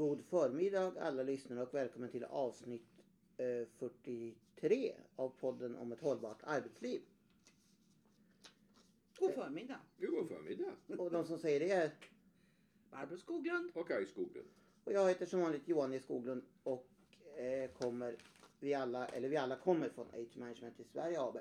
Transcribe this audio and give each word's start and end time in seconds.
God 0.00 0.24
förmiddag 0.24 0.92
alla 1.00 1.22
lyssnare 1.22 1.62
och 1.62 1.74
välkommen 1.74 2.10
till 2.10 2.24
avsnitt 2.24 3.02
eh, 3.36 3.66
43 3.78 4.94
av 5.16 5.28
podden 5.28 5.76
om 5.76 5.92
ett 5.92 6.00
hållbart 6.00 6.38
arbetsliv. 6.42 7.00
God 9.18 9.34
förmiddag. 9.34 9.80
God 9.98 10.28
förmiddag. 10.28 10.72
Och 10.98 11.10
de 11.10 11.24
som 11.24 11.38
säger 11.38 11.60
det 11.60 11.70
är, 11.70 11.90
Barbro 12.90 13.16
Skoglund. 13.16 13.70
Och 13.74 13.88
Kaj 13.88 14.06
Skoglund. 14.06 14.48
och 14.84 14.92
jag 14.92 15.08
heter 15.08 15.26
som 15.26 15.40
vanligt 15.40 15.68
Johan 15.68 15.92
E 15.92 16.00
Skoglund 16.00 16.42
och 16.62 16.88
eh, 17.36 17.70
kommer, 17.70 18.16
vi 18.60 18.74
alla, 18.74 19.06
eller 19.06 19.28
vi 19.28 19.36
alla 19.36 19.56
kommer 19.56 19.88
från 19.88 20.06
Age 20.06 20.36
Management 20.36 20.80
i 20.80 20.84
Sverige 20.84 21.20
AB. 21.20 21.38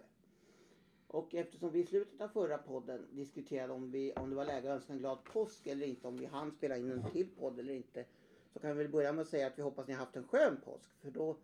Och 1.07 1.35
eftersom 1.35 1.71
vi 1.71 1.79
i 1.79 1.85
slutet 1.85 2.21
av 2.21 2.27
förra 2.27 2.57
podden 2.57 3.07
diskuterade 3.11 3.73
om, 3.73 3.91
vi, 3.91 4.13
om 4.13 4.29
det 4.29 4.35
var 4.35 4.45
läge 4.45 4.69
att 4.69 4.75
önska 4.75 4.93
en 4.93 4.99
glad 4.99 5.23
påsk 5.23 5.67
eller 5.67 5.87
inte, 5.87 6.07
om 6.07 6.17
vi 6.17 6.25
hann 6.25 6.51
spela 6.51 6.77
in 6.77 6.91
en 6.91 7.11
till 7.11 7.29
podd 7.35 7.59
eller 7.59 7.73
inte. 7.73 8.05
Så 8.53 8.59
kan 8.59 8.77
vi 8.77 8.83
väl 8.83 8.91
börja 8.91 9.13
med 9.13 9.21
att 9.21 9.27
säga 9.27 9.47
att 9.47 9.57
vi 9.57 9.61
hoppas 9.61 9.87
ni 9.87 9.93
har 9.93 9.99
haft 9.99 10.15
en 10.15 10.27
skön 10.27 10.57
påsk. 10.65 10.89
För 11.01 11.11
då, 11.11 11.37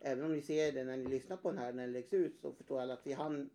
även 0.00 0.24
om 0.24 0.32
ni 0.32 0.42
ser 0.42 0.72
det 0.72 0.84
när 0.84 0.96
ni 0.96 1.08
lyssnar 1.08 1.36
på 1.36 1.50
den 1.50 1.58
här 1.58 1.72
när 1.72 1.82
den 1.82 1.92
läggs 1.92 2.12
ut, 2.12 2.40
så 2.40 2.52
förstår 2.52 2.80
alla 2.80 2.94
att 2.94 3.06
vi 3.06 3.12
hann 3.12 3.50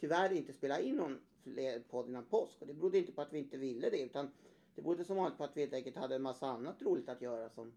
tyvärr 0.00 0.32
inte 0.32 0.52
spela 0.52 0.80
in 0.80 0.96
någon 0.96 1.18
fler 1.42 1.80
podd 1.80 2.08
innan 2.08 2.24
påsk. 2.24 2.56
Och 2.60 2.66
det 2.66 2.74
berodde 2.74 2.98
inte 2.98 3.12
på 3.12 3.22
att 3.22 3.32
vi 3.32 3.38
inte 3.38 3.56
ville 3.56 3.90
det, 3.90 4.02
utan 4.02 4.30
det 4.74 4.82
berodde 4.82 5.04
som 5.04 5.16
vanligt 5.16 5.38
på 5.38 5.44
att 5.44 5.56
vi 5.56 5.60
helt 5.60 5.74
enkelt 5.74 5.96
hade 5.96 6.14
en 6.14 6.22
massa 6.22 6.46
annat 6.46 6.82
roligt 6.82 7.08
att 7.08 7.22
göra 7.22 7.50
som, 7.50 7.72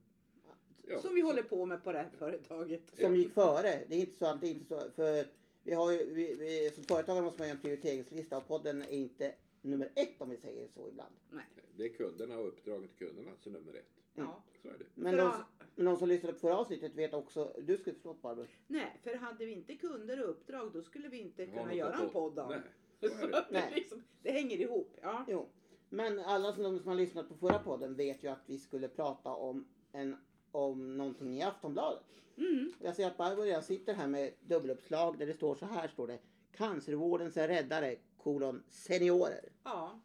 Ja. 0.90 1.02
Som 1.02 1.16
vi 1.16 1.22
håller 1.22 1.44
på 1.44 1.66
med 1.66 1.84
på 1.84 1.92
det 1.92 1.98
här 1.98 2.10
företaget. 2.18 2.82
som 3.00 3.16
gick 3.16 3.34
före. 3.34 3.84
Det 3.88 3.96
är 3.96 4.00
inte 4.00 4.18
så 4.18 4.26
att 4.26 4.42
det 4.42 4.48
är 4.48 4.52
inte 4.52 4.66
så, 4.66 4.92
för 4.96 5.28
vi 5.64 5.74
har 5.74 5.92
ju, 5.92 6.14
vi, 6.14 6.36
vi, 6.36 6.72
som 6.76 6.84
företagare 6.84 7.24
måste 7.24 7.42
man 7.42 7.48
göra 7.48 7.56
en 7.58 7.62
prioriteringslista 7.62 8.38
och 8.38 8.48
podden 8.48 8.82
är 8.82 8.92
inte 8.92 9.34
nummer 9.62 9.92
ett 9.96 10.22
om 10.22 10.30
vi 10.30 10.38
säger 10.38 10.68
så 10.68 10.90
ibland. 10.90 11.16
Nej. 11.30 11.46
Det 11.78 11.86
är 11.86 11.90
kunderna 11.90 12.38
och 12.38 12.48
uppdraget 12.48 12.98
till 12.98 13.08
kunderna 13.08 13.32
som 13.44 13.56
är 13.56 13.60
nummer 13.60 13.74
ett. 13.74 13.97
Ja. 14.26 14.44
Så 14.62 14.68
är 14.68 14.72
det. 14.78 14.86
Men 14.96 15.18
de, 15.18 15.32
men 15.76 15.86
de 15.86 15.98
som 15.98 16.08
lyssnade 16.10 16.34
på 16.34 16.40
förra 16.40 16.58
avsnittet 16.58 16.96
vet 16.96 17.14
också, 17.14 17.54
du 17.62 17.78
skulle 17.78 17.94
förstå 17.94 18.14
Barbro. 18.14 18.46
Nej, 18.68 19.00
för 19.04 19.16
hade 19.16 19.46
vi 19.46 19.52
inte 19.52 19.76
kunder 19.76 20.24
och 20.24 20.30
uppdrag 20.30 20.72
då 20.74 20.82
skulle 20.84 21.08
vi 21.08 21.18
inte 21.20 21.46
kunna 21.46 21.74
göra 21.74 21.94
en 21.94 22.02
po- 22.08 22.12
podd 22.12 22.40
av. 22.40 22.50
Nej, 22.50 22.62
Så 23.00 23.28
det. 23.28 23.46
Nej. 23.52 23.72
liksom, 23.76 24.04
det 24.22 24.32
hänger 24.32 24.58
ihop. 24.58 24.98
Ja. 25.02 25.26
Jo. 25.28 25.50
Men 25.90 26.20
alla 26.20 26.54
som, 26.54 26.80
som 26.80 26.88
har 26.88 26.96
lyssnat 26.96 27.30
på 27.30 27.36
förra 27.36 27.60
podden 27.60 27.96
vet 27.96 28.24
ju 28.24 28.28
att 28.28 28.42
vi 28.46 28.58
skulle 28.60 28.88
prata 28.88 29.30
om, 29.30 29.68
en, 29.92 30.18
om 30.52 30.98
någonting 30.98 31.38
i 31.38 31.42
Aftonbladet. 31.44 32.04
Mm. 32.38 32.72
Jag 32.82 32.96
ser 32.96 33.08
att 33.08 33.18
Barbro 33.18 33.42
redan 33.44 33.64
sitter 33.64 33.94
här 33.94 34.08
med 34.08 34.34
dubbeluppslag 34.42 35.18
där 35.20 35.26
det 35.26 35.34
står 35.34 35.56
så 35.56 35.66
här 35.66 35.88
står 35.88 36.08
det. 36.08 36.20
Cancervårdens 36.52 37.38
räddare, 37.38 37.96
kolon 38.18 38.64
seniorer. 38.70 39.50
ja. 39.64 40.00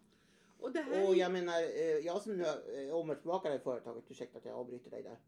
Och 0.63 0.77
här 0.77 1.09
Och 1.09 1.15
jag 1.15 1.33
menar, 1.33 1.63
eh, 1.63 1.99
jag 1.99 2.23
som 2.23 2.37
nu 2.37 2.45
är 2.45 2.89
eh, 2.89 2.95
omvärldsbevakare 2.95 3.55
i 3.55 3.59
företaget, 3.59 4.05
ursäkta 4.11 4.39
att 4.39 4.45
jag 4.45 4.55
avbryter 4.55 4.91
dig 4.91 5.03
där. 5.03 5.19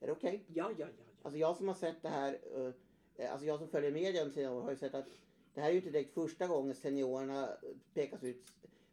Är 0.00 0.06
det 0.06 0.12
okej? 0.12 0.44
Ja, 0.46 0.70
ja, 0.70 0.74
ja. 0.78 0.86
ja. 0.98 1.04
Alltså 1.22 1.38
jag 1.38 1.56
som 1.56 1.68
har 1.68 1.74
sett 1.74 2.02
det 2.02 2.08
här, 2.08 2.38
eh, 3.16 3.32
alltså 3.32 3.46
jag 3.46 3.58
som 3.58 3.68
följer 3.68 3.92
media 3.92 4.22
under 4.22 4.34
senare 4.34 4.54
år 4.54 4.62
har 4.62 4.70
ju 4.70 4.76
sett 4.76 4.94
att 4.94 5.06
det 5.54 5.60
här 5.60 5.68
är 5.68 5.72
ju 5.72 5.78
inte 5.78 5.90
direkt 5.90 6.14
första 6.14 6.46
gången 6.46 6.74
seniorerna 6.74 7.48
pekas 7.94 8.24
ut. 8.24 8.44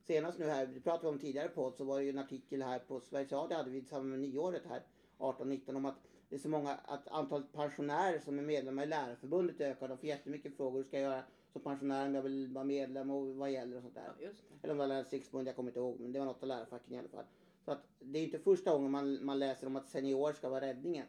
Senast 0.08 0.40
nu 0.40 0.46
här, 0.46 0.66
det 0.66 0.80
pratade 0.80 1.04
vi 1.04 1.10
om 1.10 1.20
tidigare 1.20 1.50
på 1.50 1.72
så 1.72 1.84
var 1.84 1.98
det 1.98 2.04
ju 2.04 2.10
en 2.10 2.18
artikel 2.18 2.62
här 2.62 2.80
på 2.80 3.00
Sveriges 3.00 3.32
Radio 3.32 3.58
hade 3.58 3.70
vi 3.70 3.78
i 3.78 3.82
samband 3.82 4.10
med 4.10 4.20
nyåret 4.20 4.62
här 4.70 4.84
18-19 5.18 5.76
om 5.76 5.86
att 5.86 5.96
det 6.30 6.36
är 6.36 6.40
så 6.40 6.50
många, 6.50 6.74
att 6.74 7.08
antalet 7.08 7.54
pensionärer 7.54 8.20
som 8.20 8.40
är 8.40 8.44
medlemmar 8.44 8.84
i 8.84 8.86
Lärarförbundet 8.86 9.62
ökar. 9.62 9.88
De 9.88 9.98
får 9.98 10.08
jättemycket 10.10 10.58
frågor. 10.58 10.78
Hur 10.78 10.84
ska 10.84 11.00
jag 11.00 11.12
göra 11.12 11.24
som 11.56 11.62
pensionär 11.62 12.08
om 12.08 12.16
jag 12.16 12.22
vill 12.22 12.48
vara 12.48 12.66
medlem 12.66 13.10
och 13.12 13.36
vad 13.36 13.52
gäller 13.52 13.76
och 13.78 13.82
sånt 13.82 13.96
där. 13.96 14.12
ja 14.20 14.26
just 14.28 14.44
det. 14.50 14.56
Eller 14.68 14.74
om 14.74 14.90
det 14.90 14.96
var 14.96 15.12
riksförbund, 15.12 15.48
jag 15.48 15.56
kommer 15.56 15.70
inte 15.70 15.80
ihåg. 15.80 16.00
Men 16.00 16.12
det 16.12 16.20
var 16.20 16.26
något 16.26 16.42
av 16.44 16.48
lärarfacken 16.48 16.94
i 16.94 16.98
alla 17.00 17.08
fall. 17.10 17.26
Så 17.66 17.72
att 17.72 17.88
det 18.00 18.20
är 18.20 18.24
inte 18.24 18.40
första 18.40 18.72
gången 18.72 18.92
man, 18.92 19.26
man 19.26 19.40
läser 19.40 19.68
om 19.68 19.76
att 19.76 19.90
senior 19.90 20.34
ska 20.34 20.50
vara 20.50 20.62
räddningen. 20.62 21.06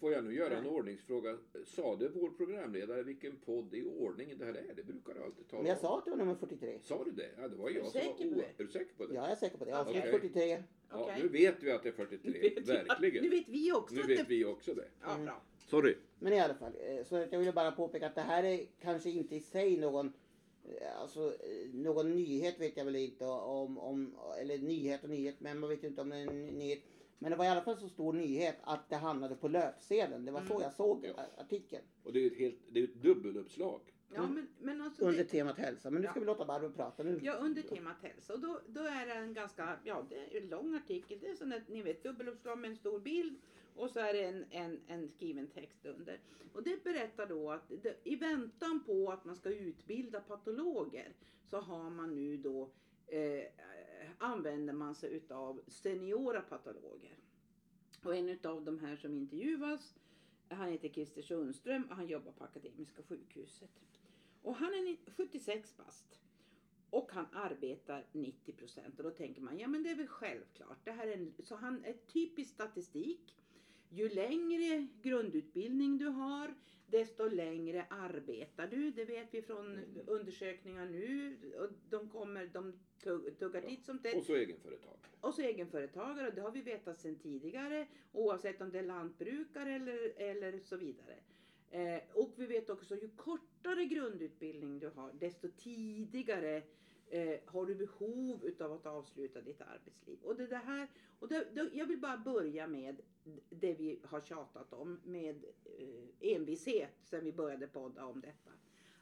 Får 0.00 0.12
jag 0.12 0.24
nu 0.24 0.34
göra 0.34 0.56
en 0.58 0.66
ordningsfråga? 0.66 1.38
Sade 1.66 2.08
vår 2.08 2.28
programledare 2.30 3.02
vilken 3.02 3.36
podd 3.36 3.74
i 3.74 3.82
ordning 3.98 4.38
det 4.38 4.44
här 4.44 4.54
är? 4.54 4.74
Det 4.76 4.82
brukar 4.82 5.14
du 5.14 5.22
alltid 5.22 5.48
tala 5.48 5.62
Men 5.62 5.68
jag 5.68 5.76
om. 5.78 5.82
sa 5.82 5.98
att 5.98 6.04
det 6.04 6.10
var 6.10 6.18
nummer 6.18 6.34
43. 6.34 6.78
Sa 6.82 7.04
du 7.04 7.10
det? 7.10 7.30
Ja, 7.40 7.48
det 7.48 7.56
var 7.56 7.70
Är 7.70 7.74
jag 7.74 7.84
du 7.84 7.90
som 7.90 8.00
var 8.00 8.06
säker 8.16 8.24
det? 8.36 8.62
Är 8.62 8.66
du 8.66 8.68
säker 8.68 8.94
på 8.96 9.06
det? 9.06 9.14
Ja, 9.14 9.22
jag 9.22 9.30
är 9.30 9.36
säker 9.36 9.58
på 9.58 9.64
det. 9.64 9.78
Avsnitt 9.78 9.96
Okej. 9.98 10.10
43. 10.12 10.62
Ja, 10.90 11.10
nu 11.22 11.28
vet 11.28 11.62
vi 11.62 11.70
att 11.72 11.82
det 11.82 11.88
är 11.88 11.92
Nu 11.92 11.96
43. 12.06 12.40
vet 12.40 12.58
vi- 12.58 12.72
Verkligen. 12.72 13.22
Nu 13.24 13.30
vet 13.30 13.48
vi 13.48 13.72
också 13.72 13.94
Nu 13.94 14.02
vet 14.02 14.18
det... 14.18 14.24
vi 14.28 14.44
också 14.44 14.74
det. 14.74 14.88
Ja, 15.02 15.12
Mm. 15.14 15.24
bra. 15.24 15.42
Sorry. 15.74 15.96
Men 16.18 16.32
i 16.32 16.40
alla 16.40 16.54
fall, 16.54 16.72
eh, 16.80 17.04
så 17.04 17.16
att 17.16 17.32
jag 17.32 17.38
ville 17.38 17.52
bara 17.52 17.72
påpeka 17.72 18.06
att 18.06 18.14
det 18.14 18.20
här 18.20 18.44
är 18.44 18.66
kanske 18.80 19.10
inte 19.10 19.36
i 19.36 19.40
sig 19.40 19.76
någon 19.76 20.12
eh, 20.64 21.00
Alltså 21.00 21.20
eh, 21.28 21.74
någon 21.74 22.10
nyhet 22.16 22.60
vet 22.60 22.76
jag 22.76 22.84
väl 22.84 22.96
inte 22.96 23.24
om, 23.24 23.78
om 23.78 24.14
eller 24.40 24.58
nyhet 24.58 25.04
och 25.04 25.10
nyhet, 25.10 25.34
men 25.40 25.58
man 25.58 25.70
vet 25.70 25.82
ju 25.84 25.88
inte 25.88 26.00
om 26.00 26.08
det 26.08 26.16
är 26.16 26.28
en 26.30 26.46
nyhet. 26.46 26.82
Men 27.18 27.30
det 27.30 27.36
var 27.36 27.44
i 27.44 27.48
alla 27.48 27.62
fall 27.62 27.76
så 27.76 27.88
stor 27.88 28.12
nyhet 28.12 28.56
att 28.62 28.88
det 28.88 28.96
hamnade 28.96 29.34
på 29.34 29.48
löpsedeln. 29.48 30.24
Det 30.24 30.32
var 30.32 30.40
så 30.40 30.52
Mm. 30.52 30.62
jag 30.62 30.72
såg 30.72 31.06
Ja. 31.16 31.26
artikeln. 31.38 31.82
Och 32.02 32.12
det 32.12 32.22
är 32.22 32.26
ett, 32.30 32.38
helt, 32.38 32.58
det 32.68 32.80
är 32.80 32.84
ett 32.84 33.02
dubbeluppslag. 33.02 33.80
Ja, 34.14 34.26
men, 34.26 34.48
men 34.60 34.80
alltså... 34.80 35.04
Under 35.04 35.18
Det, 35.18 35.24
temat 35.24 35.58
hälsa. 35.58 35.90
Men 35.90 36.02
nu 36.02 36.08
ska 36.08 36.16
Ja. 36.16 36.20
vi 36.20 36.26
låta 36.26 36.44
Barbro 36.44 36.70
prata 36.72 37.02
nu. 37.02 37.20
ja, 37.22 37.32
under 37.32 37.62
temat 37.62 37.96
hälsa. 38.02 38.32
Och 38.34 38.40
då, 38.40 38.60
då 38.68 38.80
är 38.80 39.06
det 39.06 39.12
en 39.14 39.34
ganska, 39.34 39.78
ja 39.84 40.06
det 40.08 40.16
är 40.36 40.42
en 40.42 40.48
lång 40.48 40.74
artikel. 40.74 41.18
Det 41.20 41.26
är 41.28 41.34
sån 41.34 41.52
att 41.52 41.68
ni 41.68 41.82
vet 41.82 42.02
dubbeluppslag 42.02 42.58
med 42.58 42.70
en 42.70 42.76
stor 42.76 43.00
bild. 43.00 43.36
Och 43.74 43.90
så 43.90 44.00
är 44.00 44.12
det 44.12 44.24
en, 44.24 44.44
en, 44.50 44.80
en 44.86 45.08
skriven 45.08 45.46
text 45.46 45.86
under. 45.86 46.20
Och 46.52 46.62
det 46.62 46.84
berättar 46.84 47.26
då 47.26 47.50
att 47.50 47.68
det, 47.68 47.96
i 48.04 48.16
väntan 48.16 48.84
på 48.84 49.12
att 49.12 49.24
man 49.24 49.36
ska 49.36 49.48
utbilda 49.48 50.20
patologer 50.20 51.12
så 51.44 51.60
har 51.60 51.90
man 51.90 52.14
nu 52.14 52.36
då 52.36 52.70
eh, 53.06 53.44
använder 54.18 54.72
man 54.72 54.94
sig 54.94 55.12
utav 55.12 55.60
seniora 55.66 56.40
patologer. 56.40 57.18
Och 58.04 58.16
en 58.16 58.28
utav 58.28 58.64
de 58.64 58.78
här 58.78 58.96
som 58.96 59.14
intervjuas 59.14 59.94
han 60.48 60.68
heter 60.68 60.88
Christer 60.88 61.22
Sundström 61.22 61.84
och 61.90 61.96
han 61.96 62.06
jobbar 62.06 62.32
på 62.32 62.44
Akademiska 62.44 63.02
sjukhuset. 63.02 63.70
Och 64.42 64.54
han 64.54 64.74
är 64.74 65.10
76 65.10 65.76
bast. 65.76 66.20
Och 66.90 67.12
han 67.12 67.26
arbetar 67.32 68.06
90 68.12 68.52
procent. 68.52 68.98
Och 68.98 69.04
då 69.04 69.10
tänker 69.10 69.42
man, 69.42 69.58
ja 69.58 69.68
men 69.68 69.82
det 69.82 69.90
är 69.90 69.94
väl 69.94 70.06
självklart. 70.06 70.78
Det 70.84 70.90
här 70.90 71.06
är 71.06 71.12
en, 71.12 71.34
så 71.44 71.56
han 71.56 71.84
är 71.84 71.92
typisk 71.92 72.50
statistik. 72.50 73.36
Ju 73.94 74.08
längre 74.08 74.86
grundutbildning 75.02 75.98
du 75.98 76.06
har, 76.06 76.54
desto 76.86 77.28
längre 77.28 77.86
arbetar 77.90 78.66
du. 78.66 78.90
Det 78.90 79.04
vet 79.04 79.34
vi 79.34 79.42
från 79.42 79.78
undersökningar 80.06 80.86
nu. 80.86 81.36
Och 81.58 81.68
de 81.90 82.08
kommer, 82.08 82.46
de 82.46 82.72
tugg- 83.04 83.30
tuggar 83.38 83.60
titt 83.60 83.84
som 83.84 83.98
tätt. 83.98 84.16
Och 84.16 84.24
så 84.24 84.34
egenföretag. 84.34 84.96
Och 85.20 85.34
så 85.34 85.42
egenföretagare, 85.42 86.30
det 86.30 86.40
har 86.40 86.50
vi 86.50 86.62
vetat 86.62 86.98
sedan 87.00 87.18
tidigare. 87.18 87.86
Oavsett 88.12 88.60
om 88.60 88.70
det 88.70 88.78
är 88.78 88.82
lantbrukare 88.82 89.74
eller, 89.74 90.12
eller 90.16 90.58
så 90.58 90.76
vidare. 90.76 91.16
Eh, 91.70 92.00
och 92.14 92.32
vi 92.36 92.46
vet 92.46 92.70
också 92.70 92.94
ju 92.96 93.08
kortare 93.16 93.84
grundutbildning 93.84 94.78
du 94.78 94.88
har, 94.88 95.12
desto 95.12 95.48
tidigare 95.48 96.62
eh, 97.10 97.40
har 97.46 97.66
du 97.66 97.74
behov 97.74 98.44
utav 98.44 98.72
att 98.72 98.86
avsluta 98.86 99.40
ditt 99.40 99.60
arbetsliv. 99.60 100.18
Och 100.22 100.36
det, 100.36 100.46
det 100.46 100.56
här, 100.56 100.88
och 101.18 101.28
det, 101.28 101.46
det, 101.54 101.70
jag 101.72 101.86
vill 101.86 102.00
bara 102.00 102.16
börja 102.16 102.66
med 102.66 103.00
det 103.50 103.74
vi 103.74 104.00
har 104.04 104.20
tjatat 104.20 104.72
om 104.72 105.00
med 105.04 105.44
eh, 105.64 106.34
envishet 106.34 106.94
sedan 107.02 107.24
vi 107.24 107.32
började 107.32 107.66
podda 107.66 108.04
om 108.04 108.20
detta. 108.20 108.50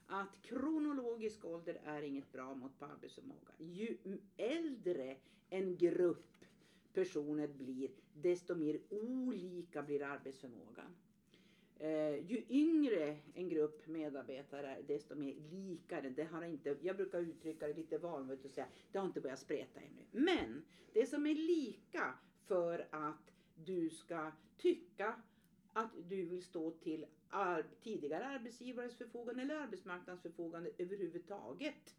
Att 0.06 0.42
kronologisk 0.42 1.44
ålder 1.44 1.80
är 1.84 2.02
inget 2.02 2.32
bra 2.32 2.54
mått 2.54 2.78
på 2.78 2.84
arbetsförmåga. 2.84 3.52
Ju 3.58 3.96
äldre 4.36 5.16
en 5.50 5.76
grupp 5.76 6.44
personer 6.92 7.48
blir, 7.48 7.90
desto 8.14 8.54
mer 8.54 8.80
olika 8.90 9.82
blir 9.82 10.02
arbetsförmågan. 10.02 10.96
Eh, 11.78 12.30
ju 12.30 12.44
yngre 12.48 12.71
Eh, 13.12 13.18
en 13.34 13.48
grupp 13.48 13.86
medarbetare 13.86 14.66
är, 14.76 14.82
desto 14.82 15.14
mer 15.14 15.34
likare. 15.50 16.10
Det 16.10 16.24
har 16.24 16.42
inte, 16.44 16.76
jag 16.82 16.96
brukar 16.96 17.18
uttrycka 17.20 17.66
det 17.66 17.74
lite 17.74 17.98
vanligt 17.98 18.44
och 18.44 18.50
säga, 18.50 18.66
det 18.92 18.98
har 18.98 19.06
inte 19.06 19.20
börjat 19.20 19.38
spreta 19.38 19.80
ännu. 19.80 20.24
Men 20.24 20.62
det 20.92 21.06
som 21.06 21.26
är 21.26 21.34
lika 21.34 22.14
för 22.46 22.88
att 22.90 23.32
du 23.54 23.90
ska 23.90 24.32
tycka 24.56 25.22
att 25.72 25.90
du 26.08 26.24
vill 26.24 26.42
stå 26.42 26.70
till 26.70 27.06
ar- 27.28 27.66
tidigare 27.82 28.26
arbetsgivares 28.26 28.96
förfogande 28.96 29.42
eller 29.42 29.54
arbetsmarknadens 29.54 30.22
förfogande 30.22 30.70
överhuvudtaget. 30.78 31.96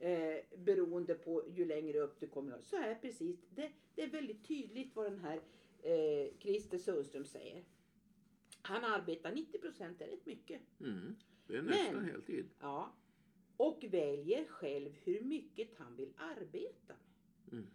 Eh, 0.00 0.36
beroende 0.58 1.14
på 1.14 1.42
ju 1.48 1.64
längre 1.64 1.98
upp 1.98 2.20
du 2.20 2.26
kommer. 2.26 2.60
Så 2.62 2.76
är 2.76 2.94
precis, 2.94 3.46
det, 3.54 3.70
det 3.94 4.02
är 4.02 4.10
väldigt 4.10 4.48
tydligt 4.48 4.96
vad 4.96 5.04
den 5.12 5.18
här 5.18 5.40
eh, 5.82 6.38
Christer 6.38 6.78
Sundström 6.78 7.24
säger. 7.24 7.64
Han 8.62 8.84
arbetar 8.84 9.32
90 9.32 9.58
procent, 9.58 9.98
det 9.98 10.04
är 10.04 10.08
rätt 10.08 10.26
mycket. 10.26 10.60
Mm. 10.80 11.14
Det 11.46 11.56
är 11.56 11.62
Men- 11.62 11.70
nästan 11.70 12.04
heltid. 12.04 12.48
Ja. 12.60 12.92
Och 13.56 13.84
väljer 13.90 14.44
själv 14.44 14.92
hur 15.04 15.20
mycket 15.20 15.68
han 15.78 15.96
vill 15.96 16.12
arbeta 16.16 16.94
med. 17.44 17.58
Mm. 17.58 17.66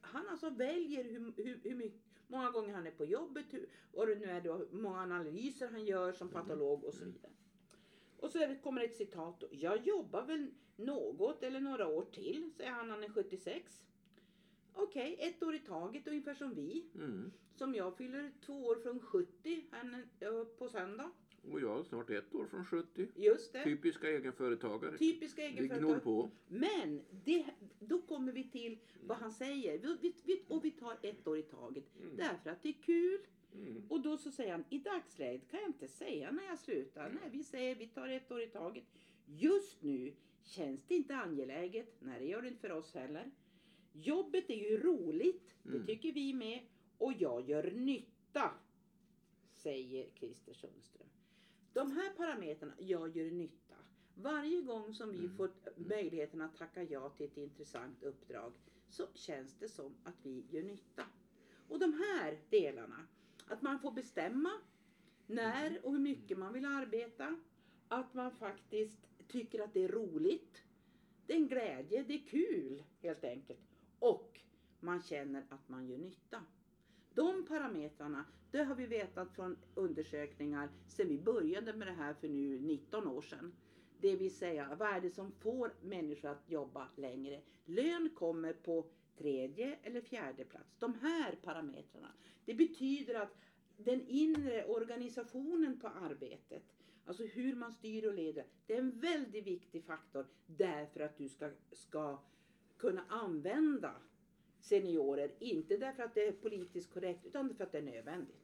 Han 0.00 0.28
alltså 0.28 0.50
väljer 0.50 1.04
hur, 1.04 1.32
hur, 1.36 1.60
hur 1.62 1.74
mycket, 1.74 2.00
många 2.26 2.50
gånger 2.50 2.74
han 2.74 2.86
är 2.86 2.90
på 2.90 3.04
jobbet, 3.04 3.46
hur, 3.50 3.68
vad 3.92 4.08
det 4.08 4.14
nu 4.14 4.24
är 4.26 4.40
då, 4.40 4.54
hur 4.54 4.78
många 4.78 4.98
analyser 4.98 5.68
han 5.68 5.84
gör 5.84 6.12
som 6.12 6.28
patolog 6.28 6.84
och 6.84 6.94
så 6.94 7.04
vidare. 7.04 7.32
Och 8.16 8.30
så 8.30 8.56
kommer 8.62 8.84
ett 8.84 8.96
citat 8.96 9.40
då. 9.40 9.48
Jag 9.50 9.86
jobbar 9.86 10.26
väl 10.26 10.50
något 10.76 11.42
eller 11.42 11.60
några 11.60 11.88
år 11.88 12.04
till, 12.04 12.52
säger 12.56 12.70
han, 12.70 12.90
han 12.90 13.04
är 13.04 13.08
76. 13.08 13.84
Okej, 14.80 15.16
ett 15.18 15.42
år 15.42 15.54
i 15.54 15.58
taget 15.58 16.08
ungefär 16.08 16.34
som 16.34 16.54
vi. 16.54 16.86
Mm. 16.94 17.32
Som 17.54 17.74
jag 17.74 17.96
fyller 17.96 18.32
två 18.46 18.66
år 18.66 18.76
från 18.76 19.00
70 19.00 19.64
här, 19.70 20.06
eh, 20.20 20.44
på 20.44 20.68
söndag. 20.68 21.10
Och 21.52 21.60
jag 21.60 21.86
snart 21.86 22.10
ett 22.10 22.34
år 22.34 22.46
från 22.46 22.64
70. 22.64 23.08
Just 23.14 23.52
det. 23.52 23.64
Typiska 23.64 24.10
egenföretagare. 24.10 24.98
Typiska 24.98 25.42
Vi 25.42 25.52
gnor 25.52 25.62
egenföretag. 25.64 26.02
på. 26.02 26.30
Men 26.48 27.00
det, 27.24 27.46
då 27.78 28.02
kommer 28.02 28.32
vi 28.32 28.50
till 28.50 28.78
vad 29.00 29.18
han 29.18 29.32
säger. 29.32 29.78
Vi, 29.78 29.96
vi, 30.00 30.14
vi, 30.24 30.44
och 30.48 30.64
vi 30.64 30.70
tar 30.70 30.96
ett 31.02 31.28
år 31.28 31.38
i 31.38 31.42
taget. 31.42 31.84
Mm. 31.96 32.16
Därför 32.16 32.50
att 32.50 32.62
det 32.62 32.68
är 32.68 32.82
kul. 32.82 33.18
Mm. 33.54 33.82
Och 33.88 34.00
då 34.00 34.18
så 34.18 34.30
säger 34.30 34.52
han, 34.52 34.64
i 34.70 34.78
dagsläget 34.78 35.50
kan 35.50 35.60
jag 35.60 35.68
inte 35.68 35.88
säga 35.88 36.30
när 36.30 36.44
jag 36.44 36.58
slutar. 36.58 37.18
Nej, 37.20 37.30
vi 37.32 37.44
säger 37.44 37.74
vi 37.74 37.86
tar 37.86 38.08
ett 38.08 38.32
år 38.32 38.42
i 38.42 38.46
taget. 38.46 38.84
Just 39.26 39.82
nu 39.82 40.12
känns 40.42 40.84
det 40.86 40.94
inte 40.94 41.16
angeläget. 41.16 41.96
Nej, 41.98 42.20
det 42.20 42.26
gör 42.26 42.42
det 42.42 42.48
inte 42.48 42.60
för 42.60 42.72
oss 42.72 42.94
heller. 42.94 43.30
Jobbet 44.02 44.50
är 44.50 44.54
ju 44.70 44.76
roligt, 44.82 45.54
det 45.62 45.68
Mm. 45.74 45.86
tycker 45.86 46.12
vi 46.12 46.34
med. 46.34 46.60
Och 46.98 47.12
jag 47.12 47.48
gör 47.48 47.70
nytta, 47.70 48.50
säger 49.52 50.10
Christer 50.14 50.52
Sundström. 50.54 51.06
De 51.72 51.92
här 51.92 52.10
parametrarna, 52.10 52.74
jag 52.78 53.16
gör 53.16 53.30
nytta. 53.30 53.74
Varje 54.14 54.60
gång 54.62 54.94
som 54.94 55.12
vi 55.12 55.18
Mm. 55.18 55.36
får 55.36 55.50
möjligheten 55.76 56.40
att 56.40 56.56
tacka 56.56 56.82
ja 56.82 57.08
till 57.10 57.26
ett 57.26 57.36
intressant 57.36 58.02
uppdrag 58.02 58.52
så 58.90 59.06
känns 59.14 59.54
det 59.58 59.68
som 59.68 59.94
att 60.04 60.14
vi 60.22 60.44
gör 60.50 60.62
nytta. 60.62 61.04
Och 61.68 61.78
de 61.78 61.92
här 61.92 62.38
delarna, 62.50 63.06
att 63.46 63.62
man 63.62 63.78
får 63.80 63.92
bestämma 63.92 64.50
när 65.26 65.86
och 65.86 65.92
hur 65.92 65.98
mycket 66.00 66.38
man 66.38 66.52
vill 66.52 66.64
arbeta, 66.64 67.36
att 67.88 68.14
man 68.14 68.30
faktiskt 68.32 68.98
tycker 69.28 69.60
att 69.62 69.74
det 69.74 69.84
är 69.84 69.88
roligt, 69.88 70.62
det 71.26 71.32
är 71.32 71.36
en 71.36 71.48
glädje, 71.48 72.02
det 72.02 72.14
är 72.14 72.26
kul 72.26 72.82
helt 73.02 73.24
enkelt. 73.24 73.60
Och 73.98 74.40
man 74.80 75.02
känner 75.02 75.46
att 75.48 75.68
man 75.68 75.86
gör 75.86 75.98
nytta. 75.98 76.44
De 77.14 77.46
parametrarna, 77.46 78.24
det 78.50 78.64
har 78.64 78.74
vi 78.74 78.86
vetat 78.86 79.32
från 79.34 79.56
undersökningar 79.74 80.68
sedan 80.86 81.08
vi 81.08 81.18
började 81.18 81.72
med 81.72 81.88
det 81.88 81.92
här 81.92 82.14
för 82.14 82.28
nu 82.28 82.60
19 82.60 83.06
år 83.08 83.22
sedan. 83.22 83.52
Det 84.00 84.16
vill 84.16 84.34
säga, 84.34 84.76
vad 84.78 84.88
är 84.88 85.00
det 85.00 85.10
som 85.10 85.32
får 85.32 85.74
människor 85.82 86.28
att 86.28 86.50
jobba 86.50 86.88
längre? 86.96 87.40
Lön 87.64 88.10
kommer 88.14 88.52
på 88.52 88.86
tredje 89.16 89.78
eller 89.82 90.00
fjärde 90.00 90.44
plats. 90.44 90.76
De 90.78 90.94
här 90.94 91.38
parametrarna. 91.42 92.12
Det 92.44 92.54
betyder 92.54 93.14
att 93.14 93.36
den 93.76 94.06
inre 94.08 94.64
organisationen 94.64 95.80
på 95.80 95.88
arbetet, 95.88 96.62
alltså 97.04 97.24
hur 97.24 97.54
man 97.54 97.72
styr 97.72 98.06
och 98.06 98.14
leder, 98.14 98.46
det 98.66 98.74
är 98.74 98.78
en 98.78 99.00
väldigt 99.00 99.46
viktig 99.46 99.84
faktor 99.84 100.26
därför 100.46 101.00
att 101.00 101.18
du 101.18 101.28
ska, 101.28 101.50
ska 101.72 102.18
kunna 102.78 103.02
använda 103.08 103.94
seniorer. 104.60 105.30
Inte 105.38 105.76
därför 105.76 106.02
att 106.02 106.14
det 106.14 106.26
är 106.28 106.32
politiskt 106.32 106.90
korrekt 106.94 107.26
utan 107.26 107.54
för 107.54 107.64
att 107.64 107.72
det 107.72 107.78
är 107.78 107.82
nödvändigt. 107.82 108.36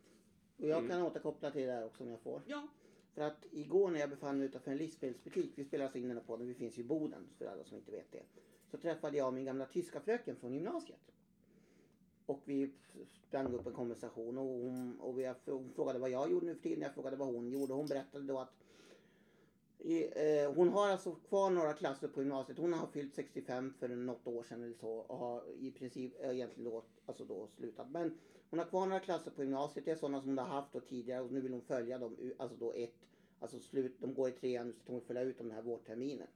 Och 0.56 0.68
jag 0.68 0.78
Mm. 0.78 0.90
kan 0.90 1.02
återkoppla 1.02 1.50
till 1.50 1.60
det 1.60 1.66
där 1.66 1.84
också 1.86 2.04
om 2.04 2.10
jag 2.10 2.20
får. 2.20 2.42
Ja, 2.46 2.68
För 3.14 3.22
att 3.22 3.46
igår 3.50 3.90
när 3.90 4.00
jag 4.00 4.10
befann 4.10 4.38
mig 4.38 4.46
utanför 4.46 4.70
en 4.70 4.76
livsmedelsbutik, 4.76 5.52
vi 5.54 5.64
spelar 5.64 5.84
alltså 5.84 5.98
in 5.98 6.08
den 6.08 6.16
här 6.16 6.24
podden, 6.24 6.46
vi 6.48 6.54
finns 6.54 6.78
ju 6.78 6.82
i 6.82 6.84
Boden 6.84 7.26
för 7.38 7.46
alla 7.46 7.64
som 7.64 7.76
inte 7.76 7.92
vet 7.92 8.12
det. 8.12 8.22
Så 8.70 8.78
träffade 8.78 9.16
jag 9.16 9.34
min 9.34 9.44
gamla 9.44 9.66
tyska 9.66 10.00
fröken 10.00 10.36
från 10.36 10.54
gymnasiet. 10.54 11.12
Och 12.26 12.40
vi 12.44 12.70
sprang 13.26 13.52
upp 13.54 13.66
en 13.66 13.72
konversation 13.72 14.38
och 14.38 14.44
hon, 14.44 15.00
och 15.00 15.18
vi, 15.18 15.32
hon 15.46 15.72
frågade 15.74 15.98
vad 15.98 16.10
jag 16.10 16.30
gjorde 16.30 16.46
nu 16.46 16.54
för 16.54 16.62
tiden, 16.62 16.82
jag 16.82 16.94
frågade 16.94 17.16
vad 17.16 17.28
hon 17.34 17.50
gjorde. 17.50 17.72
Hon 17.72 17.86
berättade 17.86 18.24
då 18.24 18.38
att 18.38 18.54
i, 19.84 20.02
eh, 20.42 20.52
hon 20.54 20.68
har 20.68 20.88
alltså 20.88 21.14
kvar 21.14 21.50
några 21.50 21.72
klasser 21.72 22.08
på 22.08 22.20
gymnasiet. 22.20 22.58
Hon 22.58 22.72
har 22.72 22.86
fyllt 22.86 23.14
65 23.14 23.74
för 23.78 23.88
något 23.88 24.26
år 24.26 24.42
sedan 24.42 24.62
eller 24.62 24.74
så 24.74 24.90
och 24.90 25.18
har 25.18 25.42
i 25.58 25.70
princip 25.70 26.12
eh, 26.20 26.30
egentligen 26.30 26.70
då, 26.70 26.84
alltså 27.06 27.24
då 27.24 27.46
slutat. 27.46 27.90
Men 27.90 28.18
hon 28.50 28.58
har 28.58 28.66
kvar 28.66 28.86
några 28.86 29.00
klasser 29.00 29.30
på 29.30 29.42
gymnasiet. 29.42 29.84
Det 29.84 29.90
är 29.90 29.96
sådana 29.96 30.20
som 30.20 30.28
hon 30.28 30.38
har 30.38 30.44
haft 30.46 30.72
då 30.72 30.80
tidigare 30.80 31.22
och 31.22 31.32
nu 31.32 31.40
vill 31.40 31.52
hon 31.52 31.62
följa 31.62 31.98
dem. 31.98 32.16
Alltså 32.38 32.56
då 32.56 32.72
ett, 32.72 32.94
alltså 33.40 33.58
slut, 33.60 33.96
de 34.00 34.14
går 34.14 34.28
i 34.28 34.32
trean 34.32 34.74
så 34.86 34.92
hon 34.92 35.00
följa 35.00 35.22
ut 35.22 35.38
dem 35.38 35.48
den 35.48 35.56
här 35.56 35.62
vårterminen. 35.62 36.26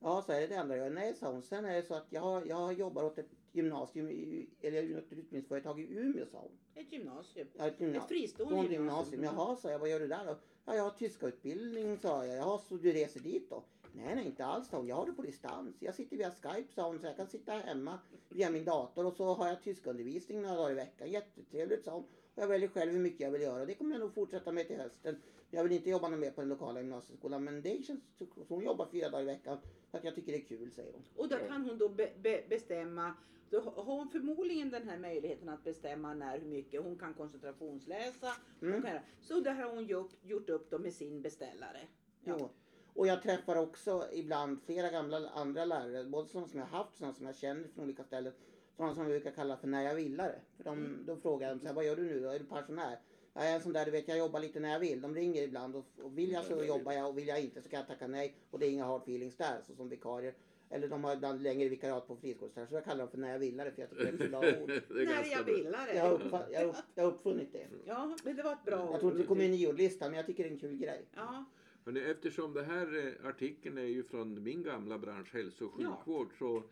Ja, 0.00 0.22
så 0.26 0.32
är 0.32 0.40
det 0.40 0.46
det 0.46 0.54
enda 0.54 0.76
jag 0.76 0.86
gör. 0.86 0.94
Nej, 0.94 1.14
sa 1.14 1.32
hon. 1.32 1.42
Sen 1.42 1.64
är 1.64 1.74
det 1.76 1.82
så 1.82 1.94
att 1.94 2.06
jag, 2.10 2.20
har- 2.20 2.44
jag 2.46 2.72
jobbar 2.72 3.04
åt 3.04 3.18
ett 3.18 3.30
gymnasium, 3.52 4.08
i, 4.08 4.46
eller 4.60 4.82
ett 4.98 5.12
utbildningsföretag 5.12 5.80
i 5.80 5.82
Umeå, 5.94 6.26
sa 6.26 6.38
hon. 6.38 6.50
ett 6.74 6.92
gymnasium. 6.92 7.48
Ja, 7.58 7.66
ett 7.66 7.80
gymna- 7.80 7.96
Ett 7.98 8.08
fristående 8.08 8.54
gymnasium. 8.72 8.72
gymnasium. 8.72 9.22
Jaha, 9.24 9.56
sa 9.56 9.70
jag. 9.70 9.78
Vad 9.78 9.88
gör 9.90 10.00
du 10.00 10.06
där 10.06 10.26
då? 10.26 10.36
Ja, 10.66 10.74
jag 10.74 10.82
har 10.82 10.90
tyska 10.90 11.26
utbildning, 11.26 11.98
sa 11.98 12.26
jag. 12.26 12.36
Jaha, 12.36 12.60
så 12.68 12.76
du 12.76 12.92
reser 12.92 13.20
dit 13.20 13.50
då? 13.50 13.64
Nej, 13.92 14.14
nej, 14.14 14.26
inte 14.26 14.44
alls, 14.44 14.68
sa 14.68 14.76
hon. 14.76 14.86
Jag 14.86 14.96
har 14.96 15.06
det 15.06 15.12
på 15.12 15.22
distans. 15.22 15.76
Jag 15.80 15.94
sitter 15.94 16.16
via 16.16 16.30
Skype, 16.30 16.72
sa 16.74 16.86
hon. 16.86 17.00
Så 17.00 17.06
jag 17.06 17.16
kan 17.16 17.26
sitta 17.26 17.52
hemma 17.52 17.98
via 18.28 18.50
min 18.50 18.64
dator 18.64 19.06
och 19.06 19.16
så 19.16 19.34
har 19.34 19.48
jag 19.48 19.62
tyskundervisning 19.62 20.42
några 20.42 20.56
dagar 20.56 20.70
i 20.70 20.74
veckan. 20.74 21.10
Jättetrevligt, 21.10 21.84
sa 21.84 21.92
hon. 21.92 22.04
Jag 22.34 22.48
väljer 22.48 22.68
själv 22.68 22.92
hur 22.92 23.00
mycket 23.00 23.20
jag 23.20 23.30
vill 23.30 23.42
göra. 23.42 23.64
Det 23.64 23.74
kommer 23.74 23.92
jag 23.92 24.00
nog 24.00 24.14
fortsätta 24.14 24.52
med 24.52 24.66
till 24.66 24.76
hösten. 24.76 25.16
Jag 25.50 25.62
vill 25.62 25.72
inte 25.72 25.90
jobba 25.90 26.08
något 26.08 26.20
mer 26.20 26.30
på 26.30 26.40
den 26.40 26.50
lokala 26.50 26.80
gymnasieskolan, 26.80 27.44
men 27.44 27.62
det 27.62 27.84
känns... 27.84 28.00
Hon 28.48 28.64
jobbar 28.64 28.86
fyra 28.86 29.08
dagar 29.08 29.22
i 29.22 29.26
veckan. 29.26 29.58
För 29.90 29.98
att 29.98 30.04
jag 30.04 30.14
tycker 30.14 30.32
det 30.32 30.38
är 30.38 30.44
kul, 30.44 30.70
säger 30.72 30.92
hon. 30.92 31.02
Och 31.16 31.28
då 31.28 31.36
kan 31.36 31.62
hon 31.62 31.78
då 31.78 31.88
be, 31.88 32.10
be, 32.22 32.44
bestämma, 32.48 33.14
då 33.50 33.60
har 33.60 33.96
hon 33.96 34.08
förmodligen 34.08 34.70
den 34.70 34.88
här 34.88 34.98
möjligheten 34.98 35.48
att 35.48 35.64
bestämma 35.64 36.14
när, 36.14 36.38
hur 36.38 36.48
mycket. 36.48 36.82
Hon 36.82 36.98
kan 36.98 37.14
koncentrationsläsa. 37.14 38.32
Mm. 38.62 38.82
kan, 38.82 38.98
så 39.20 39.40
det 39.40 39.50
har 39.50 39.70
hon 39.70 39.86
gjort, 39.86 40.10
gjort 40.22 40.50
upp 40.50 40.70
då 40.70 40.78
med 40.78 40.92
sin 40.92 41.22
beställare. 41.22 41.80
Ja. 42.24 42.36
Jo. 42.40 42.50
Och 42.94 43.06
jag 43.06 43.22
träffar 43.22 43.56
också 43.56 44.08
ibland 44.12 44.62
flera 44.62 44.90
gamla 44.90 45.28
andra 45.28 45.64
lärare, 45.64 46.04
både 46.04 46.28
sådana 46.28 46.48
som 46.48 46.58
jag 46.58 46.66
haft 46.66 46.90
och 46.90 46.98
sådana 46.98 47.14
som 47.14 47.26
jag 47.26 47.36
känner 47.36 47.68
från 47.68 47.84
olika 47.84 48.04
ställen. 48.04 48.32
Sådana 48.76 48.94
som 48.94 49.02
jag 49.02 49.10
brukar 49.12 49.30
kalla 49.30 49.56
för 49.56 49.66
när 49.68 49.82
jag 49.82 49.94
villare. 49.94 50.34
För 50.56 50.64
de, 50.64 50.78
Mm. 50.78 51.04
Då 51.06 51.16
frågar 51.16 51.50
dem 51.50 51.60
så 51.60 51.66
här, 51.66 51.74
vad 51.74 51.84
gör 51.84 51.96
du 51.96 52.02
nu 52.02 52.20
då? 52.20 52.28
Är 52.28 52.38
du 52.38 52.44
pensionär? 52.44 52.98
Jag 53.34 53.50
är 53.50 53.54
en 53.54 53.60
sån 53.60 53.72
där, 53.72 53.84
du 53.84 53.90
vet, 53.90 54.08
jag 54.08 54.18
jobbar 54.18 54.40
lite 54.40 54.60
när 54.60 54.72
jag 54.72 54.80
vill. 54.80 55.00
De 55.00 55.14
ringer 55.14 55.42
ibland 55.42 55.76
och, 55.76 55.86
och 56.02 56.18
vill 56.18 56.30
jag 56.32 56.44
så 56.44 56.52
Ja, 56.52 56.64
jobbar 56.64 56.92
jag 56.92 57.08
och 57.08 57.18
vill 57.18 57.28
jag 57.28 57.40
inte 57.40 57.62
så 57.62 57.68
kan 57.68 57.78
jag 57.78 57.86
tacka 57.86 58.06
nej. 58.06 58.36
Och 58.50 58.58
det 58.58 58.66
är 58.66 58.70
inga 58.70 58.84
hard 58.84 59.02
feelings 59.02 59.36
där, 59.36 59.60
så 59.66 59.74
som 59.74 59.88
vikarier. 59.88 60.34
Eller 60.70 60.88
de 60.88 61.04
har 61.04 61.12
ibland 61.16 61.42
längre 61.42 61.68
vikariat 61.68 62.06
på 62.08 62.16
friskolor, 62.16 62.50
så 62.68 62.74
jag 62.74 62.84
kallar 62.84 62.98
dem 62.98 63.08
för 63.10 63.18
när 63.18 63.32
jag 63.32 63.38
villare 63.38 63.70
för 63.72 63.80
jag 63.82 63.90
tycker 63.90 64.04
det 64.04 64.08
är 64.10 64.24
ett 64.24 64.30
bra 64.30 64.40
ord. 64.62 64.82
När 64.90 65.30
jag 65.30 65.46
bildade. 65.46 65.94
Jag 65.94 66.02
har, 66.02 66.18
uppfa- 66.18 66.52
jag 66.52 66.68
upp, 66.68 66.76
jag 66.94 67.04
har 67.04 67.10
uppfunnit 67.12 67.52
det. 67.52 67.66
Ja, 67.84 68.16
men 68.24 68.36
det 68.36 68.42
var 68.42 68.52
ett 68.52 68.64
bra 68.64 68.88
Jag 68.92 69.00
tror 69.00 69.10
inte 69.12 69.18
det 69.18 69.22
ord. 69.22 69.28
kommer 69.28 69.44
i 69.44 69.48
nyordlistan, 69.48 70.10
men 70.10 70.16
jag 70.16 70.26
tycker 70.26 70.42
det 70.42 70.48
är 70.48 70.52
en 70.52 70.58
kul 70.58 70.76
grej. 70.76 71.04
Ja, 71.14 71.44
Hörrni, 71.84 72.00
eftersom 72.00 72.52
det 72.54 72.62
här 72.62 73.06
eh, 73.22 73.28
artikeln 73.28 73.78
är 73.78 73.82
ju 73.82 74.02
från 74.02 74.42
min 74.42 74.62
gamla 74.62 74.98
bransch 74.98 75.34
hälso 75.34 75.64
och 75.66 75.82
Ja. 75.82 75.96
sjukvård 75.96 76.28
så 76.38 76.62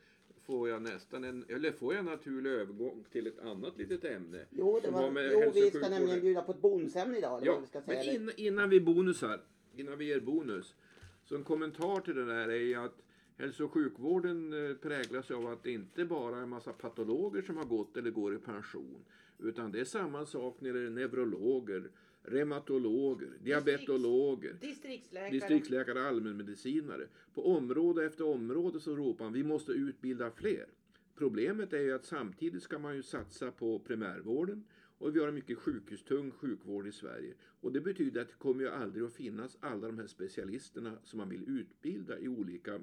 får 0.47 0.69
jag 0.69 0.83
nästan 0.83 1.25
en, 1.25 1.45
eller 1.49 1.73
får 1.73 1.95
jag 1.95 2.01
en 2.01 2.07
naturlig 2.07 2.51
övergång 2.51 3.05
till 3.13 3.27
ett 3.27 3.39
annat 3.39 3.79
litet 3.79 4.05
ämne. 4.05 4.45
Jo, 4.51 4.81
det 4.83 4.91
var, 4.91 5.11
med 5.11 5.33
jo 5.33 5.51
vi 5.55 5.71
ska 5.71 5.89
nämligen 5.89 6.21
bjuda 6.21 6.43
på 6.43 6.53
ett 6.53 6.61
bonusämne 6.63 7.19
idag. 7.19 7.37
Eller 7.39 7.47
Ja, 7.47 7.53
vad 7.53 7.61
vi 7.63 7.67
ska 7.69 7.81
säga. 7.83 8.03
men 8.05 8.15
innan, 8.23 8.35
innan 8.37 8.71
vi 8.71 8.81
bonusar, 8.81 9.41
innan 9.77 9.99
vi 9.99 10.05
ger 10.05 10.21
bonus. 10.21 10.75
Så 11.25 11.35
en 11.37 11.45
kommentar 11.45 12.01
till 12.01 12.15
det 12.15 12.25
där 12.25 12.49
är 12.49 12.57
ju 12.57 12.75
att 12.75 13.02
hälso 13.37 13.65
och 13.65 13.73
sjukvården 13.73 14.53
eh, 14.53 14.77
präglas 14.77 15.31
av 15.31 15.47
att 15.47 15.63
det 15.63 15.71
inte 15.71 16.05
bara 16.05 16.37
är 16.37 16.43
en 16.43 16.49
massa 16.49 16.73
patologer 16.73 17.43
som 17.43 17.57
har 17.57 17.65
gått 17.65 17.97
eller 17.97 18.11
går 18.11 18.35
i 18.35 18.39
pension. 18.39 19.05
Utan 19.39 19.73
det 19.73 19.81
är 19.81 19.85
samma 19.85 20.27
sak 20.27 20.57
när 20.61 20.73
det 20.73 20.81
är 20.81 20.91
neurologer, 20.91 21.91
reumatologer, 22.23 23.31
diabetologer, 23.43 24.57
distriktsläkare. 24.61 25.31
distriktsläkare, 25.31 26.09
allmänmedicinare. 26.09 27.07
På 27.35 27.57
område 27.57 28.07
efter 28.07 28.27
område 28.27 28.81
så 28.81 28.97
ropar 28.97 29.25
man 29.25 29.33
vi 29.33 29.45
måste 29.45 29.73
utbilda 29.73 30.31
fler. 30.31 30.67
Problemet 31.15 31.73
är 31.73 31.81
ju 31.81 31.93
att 31.93 32.05
samtidigt 32.05 32.63
ska 32.63 32.79
man 32.79 32.97
ju 32.97 33.03
satsa 33.03 33.51
på 33.51 33.79
primärvården 33.79 34.65
och 34.99 35.17
vi 35.17 35.21
har 35.21 35.29
en 35.29 35.35
mycket 35.35 35.59
sjukhustung 35.59 36.31
sjukvård 36.31 36.87
i 36.87 36.93
Sverige. 36.93 37.35
Och 37.61 37.73
det 37.73 37.81
betyder 37.81 38.23
att 38.23 38.29
det 38.29 38.35
kommer 38.39 38.63
ju 38.63 38.69
aldrig 38.71 39.05
att 39.05 39.13
finnas 39.13 39.59
alla 39.61 39.87
de 39.87 39.99
här 39.99 40.07
specialisterna 40.07 40.99
som 41.05 41.19
man 41.19 41.29
vill 41.29 41.45
utbilda 41.49 42.19
i 42.19 42.29
olika 42.29 42.81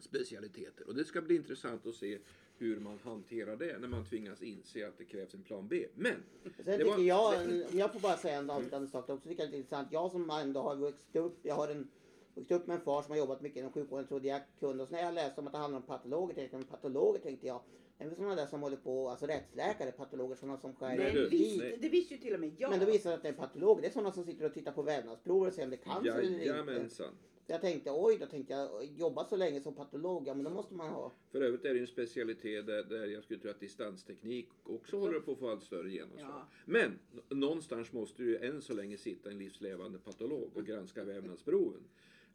specialiteter. 0.00 0.88
Och 0.88 0.94
det 0.94 1.04
ska 1.04 1.20
bli 1.22 1.36
intressant 1.36 1.86
att 1.86 1.94
se 1.94 2.18
hur 2.58 2.80
man 2.80 2.98
hanterar 3.04 3.56
det 3.56 3.78
när 3.78 3.88
man 3.88 4.04
tvingas 4.04 4.42
inse 4.42 4.88
att 4.88 4.98
det 4.98 5.04
krävs 5.04 5.34
en 5.34 5.42
plan 5.42 5.68
B. 5.68 5.86
Men 5.94 6.14
Sen 6.42 6.78
tycker 6.78 6.84
var- 6.84 6.98
jag, 6.98 7.42
om 7.42 7.64
jag 7.78 7.92
får 7.92 8.00
bara 8.00 8.16
säga 8.16 8.38
en 8.38 8.50
avslutande 8.50 8.88
sak 8.88 9.08
också, 9.08 9.28
tycker 9.28 9.42
jag 9.42 9.52
det 9.52 9.56
är 9.56 9.58
intressant. 9.58 9.88
Jag 9.90 10.10
som 10.10 10.30
ändå 10.30 10.60
har 10.60 10.76
vuxit 10.76 11.16
upp, 11.16 11.38
jag 11.42 11.54
har 11.54 11.68
en, 11.68 11.90
vuxit 12.34 12.56
upp 12.56 12.66
med 12.66 12.74
en 12.74 12.80
far 12.80 13.02
som 13.02 13.10
har 13.10 13.18
jobbat 13.18 13.40
mycket 13.40 13.58
inom 13.58 13.72
sjukvården, 13.72 14.06
trodde 14.06 14.28
jag 14.28 14.40
kunde. 14.60 14.82
Och 14.82 14.88
så 14.88 14.94
när 14.94 15.02
jag 15.02 15.14
läste 15.14 15.40
om 15.40 15.46
att 15.46 15.52
det 15.52 15.58
handlar 15.58 15.80
om 15.80 15.86
patologer, 15.86 16.34
tänkte 16.34 16.56
jag, 16.56 16.68
patologer 16.68 17.20
tänkte 17.20 17.46
jag, 17.46 17.60
det 17.98 18.04
är 18.04 18.14
sådana 18.14 18.34
där 18.34 18.46
som 18.46 18.62
håller 18.62 18.76
på, 18.76 19.08
alltså 19.08 19.26
rättsläkare, 19.26 19.92
patologer, 19.92 20.36
sådana 20.36 20.58
som 20.58 20.74
skär 20.74 20.96
Men 20.96 21.14
du, 21.14 21.28
nej. 21.30 21.78
det 21.80 21.88
visste 21.88 22.14
ju 22.14 22.20
till 22.20 22.34
och 22.34 22.40
med 22.40 22.52
jag. 22.58 22.70
Men 22.70 22.80
då 22.80 22.86
visar 22.86 23.10
det 23.10 23.16
att 23.16 23.22
det 23.22 23.28
är 23.28 23.32
patologer, 23.32 23.82
det 23.82 23.88
är 23.88 23.92
sådana 23.92 24.12
som 24.12 24.24
sitter 24.24 24.46
och 24.46 24.54
tittar 24.54 24.72
på 24.72 24.82
vävnadsprover 24.82 25.46
och 25.46 25.54
ser 25.54 25.64
om 25.64 25.70
det 25.70 25.76
är 25.76 25.82
cancer 25.82 26.10
eller 26.10 26.32
inte. 26.32 26.44
jajamensan. 26.44 27.14
Jag 27.50 27.60
tänkte, 27.60 27.90
oj, 27.92 28.16
då 28.20 28.26
tänkte 28.26 28.52
jag, 28.54 28.84
jobba 28.84 29.24
så 29.24 29.36
länge 29.36 29.60
som 29.60 29.74
patolog, 29.74 30.26
ja 30.26 30.34
men 30.34 30.44
då 30.44 30.50
måste 30.50 30.74
man 30.74 30.88
ha. 30.88 31.12
För 31.32 31.40
övrigt 31.40 31.64
är 31.64 31.68
det 31.68 31.74
ju 31.74 31.80
en 31.80 31.86
specialitet 31.86 32.66
där, 32.66 32.82
där 32.84 33.06
jag 33.06 33.24
skulle 33.24 33.40
tro 33.40 33.50
att 33.50 33.60
distansteknik 33.60 34.48
också 34.64 34.98
håller 34.98 35.20
på 35.20 35.32
att 35.32 35.38
få 35.38 35.50
allt 35.50 35.62
större 35.62 35.90
genomslag. 35.90 36.30
Ja. 36.30 36.48
Men 36.64 36.98
någonstans 37.28 37.92
måste 37.92 38.22
ju 38.22 38.36
än 38.36 38.62
så 38.62 38.74
länge 38.74 38.96
sitta 38.96 39.30
en 39.30 39.38
livslevande 39.38 39.98
patolog 39.98 40.50
och 40.54 40.66
granska 40.66 41.04
vävnadsproven. 41.04 41.80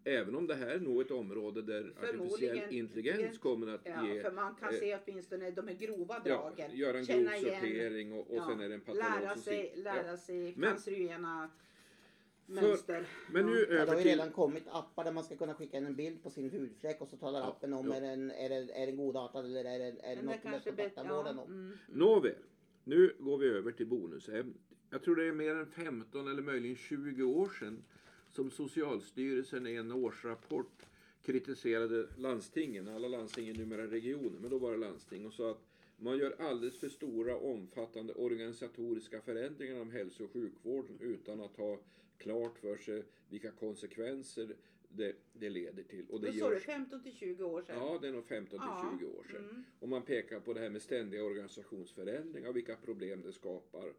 även 0.03 0.35
om 0.35 0.47
det 0.47 0.55
här 0.55 0.67
är 0.67 0.79
nog 0.79 1.01
ett 1.01 1.11
område 1.11 1.61
där 1.61 1.93
artificiell 2.03 2.73
intelligens 2.73 3.37
kommer 3.37 3.67
att 3.67 3.81
Ja, 3.83 4.07
ge 4.07 4.21
för 4.21 4.31
man 4.31 4.55
kan 4.55 4.73
eh, 4.73 4.79
se 4.79 4.97
åtminstone 5.05 5.51
de 5.51 5.67
här 5.67 5.75
grova 5.75 6.21
ja, 6.25 6.31
dragen. 6.55 6.77
göra 6.77 6.97
en 6.99 7.05
känna 7.05 7.37
igen- 7.37 7.43
grovsortering 7.43 8.13
och, 8.13 8.19
och 8.31 8.37
Ja, 8.37 8.47
sen 8.49 8.59
är 8.59 8.69
det 8.69 8.75
en 8.75 8.81
patolog 8.81 9.03
lära 9.21 9.33
som 9.33 9.43
sig, 9.43 9.63
sitter- 9.69 9.83
lära 9.83 10.07
ja. 10.07 10.17
sig 10.17 10.53
Men- 10.57 10.69
cancerogena 10.69 11.49
mönster. 12.45 13.07
Men 13.31 13.45
nu 13.45 13.67
Ja. 13.69 13.75
Ja, 13.75 13.85
det 13.85 13.91
har 13.91 13.97
ju 13.97 14.03
till... 14.03 14.11
redan 14.11 14.31
kommit 14.31 14.63
appar 14.71 15.03
där 15.03 15.11
man 15.11 15.23
ska 15.23 15.35
kunna 15.35 15.53
skicka 15.53 15.77
in 15.77 15.85
en 15.85 15.95
bild 15.95 16.23
på 16.23 16.29
sin 16.29 16.49
hudfläck 16.51 17.01
och 17.01 17.07
så 17.07 17.17
talar 17.17 17.39
Ja, 17.39 17.45
appen 17.47 17.73
om 17.73 17.87
ja. 17.87 17.95
är 17.95 18.01
den, 18.01 18.31
är 18.31 18.49
den, 18.49 18.69
är 18.69 18.85
den 18.87 18.97
godartad 18.97 19.45
eller 19.45 19.65
är 19.65 19.79
det, 19.79 19.85
är 20.03 20.15
det 20.15 20.21
något 20.21 20.43
med 20.43 20.53
bättre- 20.53 20.69
kontakttandvården 20.71 21.35
ja, 21.35 21.41
om. 21.43 21.51
mm, 21.51 21.65
mm. 21.65 21.77
Nåväl, 21.87 22.35
nu 22.83 23.15
går 23.19 23.37
vi 23.37 23.47
över 23.47 23.71
till 23.71 23.87
bonusämnet. 23.87 24.55
Jag 24.89 25.03
tror 25.03 25.15
det 25.15 25.25
är 25.27 25.31
mer 25.31 25.55
än 25.55 25.65
15 25.65 26.27
eller 26.27 26.41
möjligen 26.41 26.75
20 26.75 27.23
år 27.23 27.49
sedan 27.59 27.83
som 28.31 28.51
Socialstyrelsen 28.51 29.67
i 29.67 29.75
en 29.75 29.91
årsrapport 29.91 30.83
kritiserade 31.23 32.07
landstingen, 32.17 32.87
alla 32.87 33.07
landsting 33.07 33.47
är 33.49 33.53
numera 33.53 33.87
regioner, 33.87 34.39
men 34.39 34.49
då 34.49 34.57
var 34.57 34.71
det 34.71 34.77
landsting, 34.77 35.25
och 35.27 35.33
sa 35.33 35.51
att 35.51 35.61
man 36.03 36.17
gör 36.17 36.35
alldeles 36.39 36.79
för 36.79 36.89
stora 36.89 37.37
omfattande 37.37 38.13
organisatoriska 38.13 39.21
förändringar 39.21 39.81
om 39.81 39.91
hälso 39.91 40.23
och 40.23 40.31
sjukvården 40.31 40.97
utan 40.99 41.41
att 41.41 41.57
ha 41.57 41.79
klart 42.17 42.59
för 42.59 42.77
sig 42.77 43.03
vilka 43.29 43.51
konsekvenser 43.51 44.55
det, 44.89 45.15
det 45.33 45.49
leder 45.49 45.83
till. 45.83 46.05
Och 46.09 46.21
det 46.21 46.27
Då 46.27 46.33
görs 46.33 46.63
15 46.63 47.03
till 47.03 47.13
20 47.13 47.43
år 47.43 47.61
sedan. 47.61 47.75
Ja, 47.79 47.99
det 48.01 48.07
är 48.07 48.11
nog 48.11 48.25
15 48.25 48.49
till 48.49 48.67
Ja, 48.67 48.97
20 48.99 49.05
år 49.05 49.23
sedan. 49.31 49.49
mm. 49.49 49.63
Och 49.79 49.89
man 49.89 50.01
pekar 50.01 50.39
på 50.39 50.53
det 50.53 50.59
här 50.59 50.69
med 50.69 50.81
ständiga 50.81 51.23
organisationsförändringar 51.23 52.49
och 52.49 52.55
vilka 52.55 52.75
problem 52.75 53.21
det 53.21 53.33
skapar. 53.33 53.93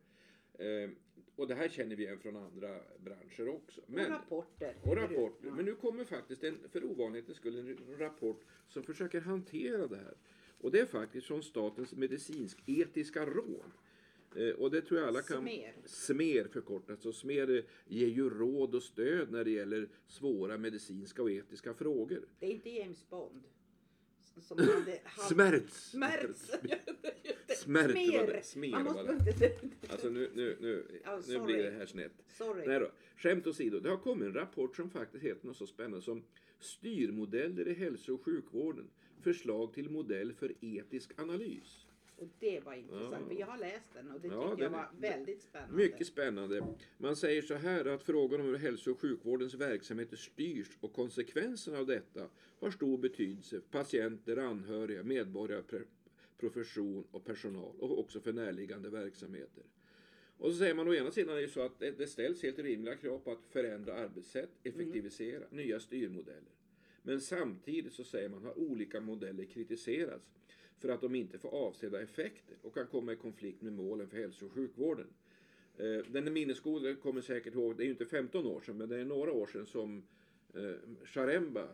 Eh, 0.58 0.90
och 1.36 1.48
det 1.48 1.54
här 1.54 1.68
känner 1.68 1.96
vi 1.96 2.02
igen 2.04 2.18
från 2.18 2.36
andra 2.36 2.80
branscher 2.98 3.48
också. 3.48 3.80
Men, 3.86 4.04
och 4.04 4.10
rapporter. 4.10 4.74
och 4.82 4.96
rapporter. 4.96 5.46
Ja. 5.48 5.54
Men 5.54 5.64
nu 5.64 5.74
kommer 5.74 6.04
faktiskt 6.04 6.44
en, 6.44 6.58
för 6.68 6.84
ovanlighetens 6.84 7.36
skull, 7.36 7.58
en 7.58 7.98
rapport 7.98 8.44
som 8.68 8.82
försöker 8.82 9.20
hantera 9.20 9.86
det 9.86 9.96
här. 9.96 10.14
Och 10.64 10.70
det 10.70 10.80
är 10.80 10.86
faktiskt 10.86 11.26
från 11.26 11.42
Statens 11.42 11.94
medicinsk-etiska 11.94 13.26
råd. 13.26 13.70
Eh, 14.36 14.54
och 14.54 14.70
det 14.70 14.80
tror 14.82 15.00
jag 15.00 15.08
alla 15.08 15.22
kan... 15.22 15.42
Smer. 15.42 15.74
SMER 15.84 16.48
förkortat. 16.48 17.02
Så 17.02 17.12
SMER 17.12 17.56
eh, 17.56 17.64
ger 17.86 18.06
ju 18.06 18.30
råd 18.30 18.74
och 18.74 18.82
stöd 18.82 19.32
när 19.32 19.44
det 19.44 19.50
gäller 19.50 19.88
svåra 20.06 20.58
medicinska 20.58 21.22
och 21.22 21.30
etiska 21.30 21.74
frågor. 21.74 22.28
Det 22.38 22.46
är 22.46 22.50
inte 22.50 22.70
James 22.70 23.10
Bond. 23.10 23.42
Som 24.40 24.58
hade 24.58 25.00
haft... 25.04 25.28
Smärts! 25.28 25.90
Smärts. 25.90 26.50
Smärt 27.56 27.90
Smer. 27.90 28.42
Smer 28.42 28.70
Man 28.70 28.84
måste 28.84 29.12
inte... 29.12 29.52
Alltså 29.88 30.08
nu, 30.08 30.30
nu, 30.34 30.56
nu, 30.60 31.00
Ja, 31.04 31.20
nu 31.28 31.40
blir 31.40 31.62
det 31.62 31.70
här 31.70 31.86
snett. 31.86 32.12
Sorry. 32.28 32.66
Nej 32.66 32.80
då, 32.80 32.90
skämt 33.16 33.46
åsido. 33.46 33.80
Det 33.80 33.90
har 33.90 33.98
kommit 33.98 34.26
en 34.26 34.34
rapport 34.34 34.76
som 34.76 34.90
faktiskt 34.90 35.24
heter 35.24 35.46
något 35.46 35.56
så 35.56 35.66
spännande 35.66 36.02
som 36.02 36.24
Styrmodeller 36.60 37.68
i 37.68 37.74
hälso 37.74 38.14
och 38.14 38.24
sjukvården. 38.24 38.90
Förslag 39.24 39.74
till 39.74 39.90
modell 39.90 40.32
för 40.32 40.52
etisk 40.60 41.20
analys. 41.20 41.86
Och 42.16 42.28
det 42.40 42.60
var 42.60 42.74
intressant. 42.74 43.16
Ja. 43.20 43.28
För 43.28 43.40
jag 43.40 43.46
har 43.46 43.58
läst 43.58 43.94
den 43.94 44.10
och 44.10 44.20
det 44.20 44.28
Ja, 44.28 44.48
tyckte 44.48 44.64
jag 44.64 44.70
var 44.70 44.90
väldigt 44.98 45.42
spännande. 45.42 45.76
Mycket 45.76 46.06
spännande. 46.06 46.66
Man 46.98 47.16
säger 47.16 47.42
så 47.42 47.54
här 47.54 47.84
att 47.84 48.02
frågan 48.02 48.40
om 48.40 48.46
hur 48.46 48.56
hälso 48.56 48.90
och 48.90 49.00
sjukvårdens 49.00 49.54
verksamheter 49.54 50.16
styrs 50.16 50.68
och 50.80 50.92
konsekvenserna 50.92 51.78
av 51.78 51.86
detta 51.86 52.28
har 52.60 52.70
stor 52.70 52.98
betydelse 52.98 53.60
för 53.60 53.78
patienter, 53.78 54.36
anhöriga, 54.36 55.02
medborgare, 55.02 55.82
profession 56.38 57.04
och 57.10 57.24
personal 57.24 57.76
och 57.78 57.98
också 57.98 58.20
för 58.20 58.32
närliggande 58.32 58.90
verksamheter. 58.90 59.64
Och 60.38 60.50
så 60.50 60.56
säger 60.56 60.74
man 60.74 60.88
å 60.88 60.94
ena 60.94 61.10
sidan 61.10 61.36
är 61.36 61.40
det 61.40 61.48
så 61.48 61.60
att 61.60 61.78
det 61.78 62.10
ställs 62.10 62.42
helt 62.42 62.58
rimliga 62.58 62.96
krav 62.96 63.18
på 63.18 63.32
att 63.32 63.44
förändra 63.50 63.94
arbetssätt, 63.94 64.50
effektivisera, 64.62 65.44
nya 65.50 65.80
styrmodeller. 65.80 66.52
Men 67.06 67.20
samtidigt 67.20 67.92
så 67.92 68.04
säger 68.04 68.28
man 68.28 68.44
har 68.44 68.58
olika 68.58 69.00
modeller 69.00 69.44
kritiserats 69.44 70.32
för 70.78 70.88
att 70.88 71.00
de 71.00 71.14
inte 71.14 71.38
får 71.38 71.48
avsedda 71.48 72.02
effekter 72.02 72.56
och 72.62 72.74
kan 72.74 72.86
komma 72.86 73.12
i 73.12 73.16
konflikt 73.16 73.62
med 73.62 73.72
målen 73.72 74.08
för 74.08 74.16
hälso 74.16 74.46
och 74.46 74.52
sjukvården. 74.52 75.06
Eh, 75.78 76.12
den 76.12 76.32
minnesgoda 76.32 76.94
kommer 76.94 77.20
säkert 77.20 77.54
ihåg, 77.54 77.76
det 77.76 77.82
är 77.82 77.84
ju 77.84 77.90
inte 77.90 78.06
15 78.06 78.46
år 78.46 78.60
sedan, 78.60 78.76
men 78.76 78.88
det 78.88 78.96
är 78.96 79.04
några 79.04 79.32
år 79.32 79.46
sedan 79.46 79.66
som 79.66 80.02
eh, 80.54 81.04
Sharemba 81.04 81.68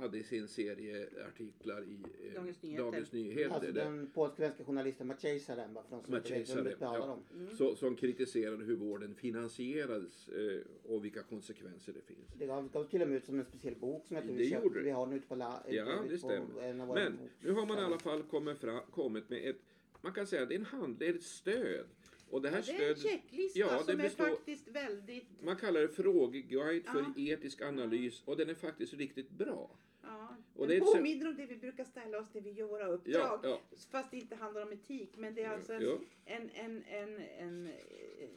hade 0.00 0.22
sin 0.22 0.48
serie 0.48 1.08
artiklar 1.28 1.82
i 1.82 1.98
eh, 2.28 2.34
Dagens 2.34 2.62
Nyheter. 2.62 2.84
Dagens 2.84 3.12
Nyheter 3.12 3.54
Alltså 3.54 3.72
där- 3.72 3.84
den 3.84 4.10
polsk-svenska 4.14 4.64
journalisten 4.64 5.06
Maciej 5.06 5.40
Zaremba 5.40 5.82
från 5.88 6.02
som 6.04 6.14
Maciej 6.14 6.38
inte 6.40 6.54
vet 6.54 6.56
vem 6.56 6.64
vi 6.64 6.70
Zaremba, 6.78 6.98
talar 6.98 7.18
ja. 7.30 7.36
Mm. 7.36 7.56
så, 7.56 7.76
som 7.76 7.96
kritiserade 7.96 8.64
hur 8.64 8.76
vården 8.76 9.14
finansierades 9.14 10.28
eh, 10.28 10.60
och 10.92 11.04
vilka 11.04 11.22
konsekvenser 11.22 11.92
det 11.92 12.02
finns. 12.14 12.28
Det 12.38 12.46
gav, 12.46 12.70
gav 12.72 12.84
till 12.84 13.02
och 13.02 13.08
med 13.08 13.16
ut 13.16 13.24
som 13.24 13.38
en 13.38 13.44
speciell 13.44 13.74
bok 13.76 14.06
som 14.06 14.16
jag 14.16 14.24
tror 14.24 14.34
Det 14.36 14.42
vi, 14.42 14.50
det. 14.74 14.82
vi 14.82 14.90
har 14.90 15.06
den 15.06 15.16
ute 15.16 15.26
på, 15.28 15.34
la, 15.34 15.62
Ja, 15.68 15.82
ute 16.04 16.14
det 16.14 16.20
på 16.20 16.28
stämmer. 16.28 16.62
en 16.62 16.80
av 16.80 16.88
våra 16.88 17.00
Men 17.04 17.18
nu 17.40 17.52
har 17.52 17.66
man 17.66 17.78
i 17.78 17.80
alla 17.80 17.98
fall 17.98 18.22
kommit, 18.22 18.58
fram, 18.58 18.80
kommit 18.90 19.28
med 19.30 19.50
ett, 19.50 19.60
man 20.00 20.12
kan 20.12 20.26
säga 20.26 20.46
det 20.46 20.54
är 20.54 20.58
en 20.58 20.64
handled, 20.64 21.16
ett 21.16 21.22
stöd. 21.22 21.86
Och 22.30 22.42
det 22.42 22.48
här 22.50 22.64
Ja, 22.66 22.74
det 22.78 22.84
är 22.84 22.90
en 22.90 22.96
checklista 22.96 23.58
Ja, 23.58 23.78
det 23.78 23.84
som 23.84 23.96
består- 23.96 24.24
är 24.26 24.30
faktiskt 24.30 24.68
väldigt... 24.68 25.26
man 25.42 25.56
kallar 25.56 25.80
det 25.80 25.88
frågeguide 25.88 26.84
för 26.84 27.04
Ja. 27.16 27.22
etisk 27.32 27.62
analys 27.62 28.22
och 28.24 28.36
den 28.36 28.50
är 28.50 28.54
faktiskt 28.54 28.94
riktigt 28.94 29.30
bra. 29.30 29.70
Ja, 30.02 30.36
Och 30.54 30.68
den 30.68 30.80
påminner 30.80 31.28
om 31.28 31.36
det 31.36 31.46
vi 31.46 31.56
brukar 31.56 31.84
ställa 31.84 32.18
oss 32.18 32.34
när 32.34 32.40
vi 32.40 32.50
gör 32.50 32.66
våra 32.66 32.82
Ja, 32.82 32.88
uppdrag. 32.88 33.40
ja. 33.42 33.60
Fast 33.90 34.10
det 34.10 34.16
inte 34.16 34.36
handlar 34.36 34.62
om 34.62 34.72
etik. 34.72 35.10
Men 35.16 35.34
det 35.34 35.42
är 35.42 35.50
alltså 35.50 35.72
en, 35.72 35.82
Ja. 35.82 35.98
en, 36.24 36.50
en, 36.54 36.84
en, 36.84 37.16
en 37.38 37.66
eh, 37.66 38.28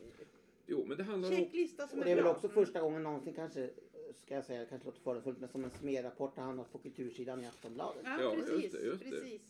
Jo, 0.68 0.86
men 0.88 0.98
det 0.98 1.04
handlar 1.04 1.30
om... 1.30 1.36
checklista 1.36 1.88
som 1.88 2.00
Och 2.00 2.06
är 2.06 2.06
det 2.06 2.12
är 2.12 2.16
väl 2.16 2.24
bra. 2.24 2.34
också 2.34 2.50
första 2.50 2.82
gången 2.82 3.04
någonsin 3.04 3.34
kanske, 3.34 3.70
ska 4.16 4.36
jag 4.36 4.46
säga, 4.46 4.66
kanske 4.66 4.86
låter 4.86 5.02
fördomsfullt, 5.02 5.40
men 5.40 5.50
som 5.50 5.64
en 5.64 5.72
SME-rapport 5.72 6.38
har 6.38 6.44
hamnat 6.44 6.72
på 6.72 6.78
kultursidan 6.78 7.44
i 7.44 7.48
Aftonbladet. 7.48 8.02
Ja, 8.06 8.22
Ja, 8.22 8.36
just 8.36 8.48
precis. 8.50 8.72
det, 8.72 8.80
just 8.86 9.04
det. 9.04 9.10
precis. 9.12 9.42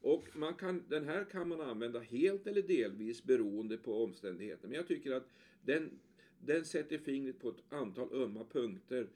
Och 0.00 0.36
man 0.36 0.54
kan, 0.54 0.82
den 0.88 1.04
här 1.04 1.24
kan 1.24 1.48
man 1.48 1.60
använda 1.60 2.00
helt 2.00 2.46
eller 2.46 2.62
delvis 2.62 3.24
beroende 3.24 3.76
på 3.76 4.04
omständigheterna. 4.04 4.68
Men 4.68 4.76
jag 4.76 4.88
tycker 4.88 5.12
att 5.12 5.28
den, 5.62 5.90
den 6.38 6.64
sätter 6.64 6.98
fingret 6.98 7.40
på 7.40 7.48
ett 7.48 7.72
antal 7.72 8.12
ömma 8.12 8.44
punkter. 8.44 9.08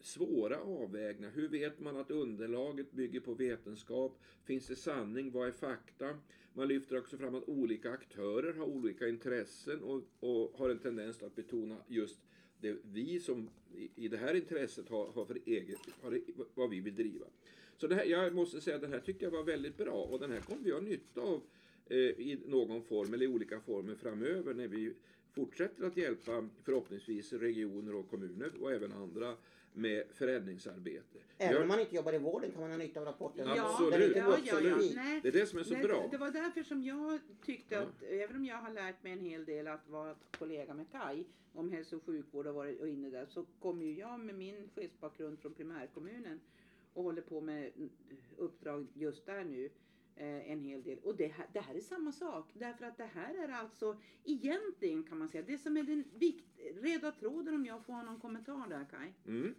Svåra 0.00 0.60
avvägningar. 0.60 1.30
Hur 1.30 1.48
vet 1.48 1.80
man 1.80 1.96
att 1.96 2.10
underlaget 2.10 2.92
bygger 2.92 3.20
på 3.20 3.34
vetenskap? 3.34 4.18
Finns 4.44 4.66
det 4.66 4.76
sanning? 4.76 5.30
Vad 5.30 5.48
är 5.48 5.52
fakta? 5.52 6.18
Man 6.52 6.68
lyfter 6.68 6.98
också 6.98 7.16
fram 7.16 7.34
att 7.34 7.48
olika 7.48 7.90
aktörer 7.90 8.54
har 8.54 8.66
olika 8.66 9.08
intressen 9.08 9.82
och, 9.82 10.02
och 10.20 10.58
har 10.58 10.70
en 10.70 10.78
tendens 10.78 11.22
att 11.22 11.34
betona 11.34 11.76
just 11.88 12.20
det 12.60 12.76
vi 12.92 13.20
som 13.20 13.48
i, 13.96 14.08
det 14.08 14.16
här 14.16 14.34
intresset 14.34 14.88
har, 14.88 15.06
har 15.06 15.24
för 15.24 15.38
eget, 15.46 15.78
har, 16.02 16.20
vad 16.54 16.70
vi 16.70 16.80
vill 16.80 16.96
driva. 16.96 17.26
Så 17.76 17.86
det 17.86 17.94
här, 17.94 18.04
jag 18.04 18.34
måste 18.34 18.60
säga 18.60 18.76
att 18.76 18.82
den 18.82 18.92
här 18.92 19.00
tyckte 19.00 19.24
jag 19.24 19.30
var 19.30 19.42
väldigt 19.42 19.76
bra 19.76 20.02
och 20.02 20.20
den 20.20 20.30
här 20.30 20.40
kommer 20.40 20.62
vi 20.62 20.70
ha 20.70 20.80
nytta 20.80 21.20
av 21.20 21.42
eh, 21.86 21.98
i 21.98 22.38
någon 22.46 22.82
form 22.82 23.14
eller 23.14 23.24
i 23.24 23.28
olika 23.28 23.60
former 23.60 23.94
framöver 23.94 24.54
när 24.54 24.68
vi 24.68 24.92
fortsätter 25.32 25.84
att 25.84 25.96
hjälpa 25.96 26.48
förhoppningsvis 26.64 27.32
regioner 27.32 27.94
och 27.94 28.10
kommuner 28.10 28.52
och 28.60 28.72
även 28.72 28.92
andra 28.92 29.36
med 29.76 30.04
förändringsarbete. 30.14 31.18
Även 31.38 31.52
Jag- 31.54 31.62
om 31.62 31.68
man 31.68 31.80
inte 31.80 31.96
jobbar 31.96 32.12
i 32.14 32.18
vården 32.18 32.50
kan 32.50 32.60
man 32.60 32.70
ha 32.70 32.78
nytta 32.78 33.00
av 33.00 33.06
rapporten. 33.06 33.48
Ja, 33.56 33.70
Absolut, 33.70 34.16
ja, 34.16 34.22
ja, 34.22 34.38
ja. 34.44 34.54
vårdspecifik. 34.54 34.96
Nej, 34.96 35.20
Det 35.22 35.28
är 35.28 35.32
det 35.32 35.46
som 35.46 35.58
är 35.58 35.62
så 35.62 35.74
nej, 35.74 35.82
bra. 35.82 36.08
Det 36.10 36.16
var 36.18 36.30
därför 36.30 36.62
som 36.62 36.82
jag 36.82 37.20
tyckte 37.44 37.74
Ja. 37.74 37.80
att, 37.80 38.02
även 38.02 38.36
om 38.36 38.44
jag 38.44 38.56
har 38.56 38.70
lärt 38.72 39.02
mig 39.02 39.12
en 39.12 39.20
hel 39.20 39.44
del 39.44 39.66
att 39.66 39.88
vara 39.88 40.14
kollega 40.38 40.74
med 40.74 40.90
Kai 40.92 41.24
om 41.52 41.70
hälso 41.72 41.96
och 41.96 42.02
sjukvård 42.04 42.46
och 42.46 42.54
varit 42.54 42.80
och 42.80 42.88
inne 42.88 43.10
där, 43.10 43.26
så 43.26 43.44
kommer 43.60 43.84
ju 43.84 43.98
jag 43.98 44.20
med 44.20 44.34
min 44.34 44.68
chefsbakgrund 44.74 45.38
från 45.38 45.54
primärkommunen 45.54 46.40
och 46.92 47.02
håller 47.04 47.22
på 47.22 47.40
med 47.40 47.70
uppdrag 48.36 48.86
just 48.94 49.26
där 49.26 49.44
nu 49.44 49.70
eh, 50.16 50.50
en 50.50 50.60
hel 50.60 50.82
del. 50.82 50.98
Och 50.98 51.16
det 51.16 51.26
här, 51.26 51.46
det 51.52 51.60
här 51.60 51.74
är 51.74 51.80
samma 51.80 52.12
sak. 52.12 52.50
Därför 52.54 52.84
att 52.84 52.96
det 52.96 53.10
här 53.14 53.34
är 53.34 53.48
alltså 53.48 53.96
egentligen 54.24 55.02
kan 55.02 55.18
man 55.18 55.28
säga, 55.28 55.44
det 55.46 55.58
som 55.58 55.76
är 55.76 55.82
den 55.82 56.04
vikt, 56.14 56.46
röda 56.82 57.12
tråden 57.12 57.54
om 57.54 57.66
jag 57.66 57.84
får 57.84 57.92
ha 57.92 58.02
någon 58.02 58.20
kommentar 58.20 58.68
där 58.68 58.84
Kai. 58.90 59.12
Mm. 59.26 59.54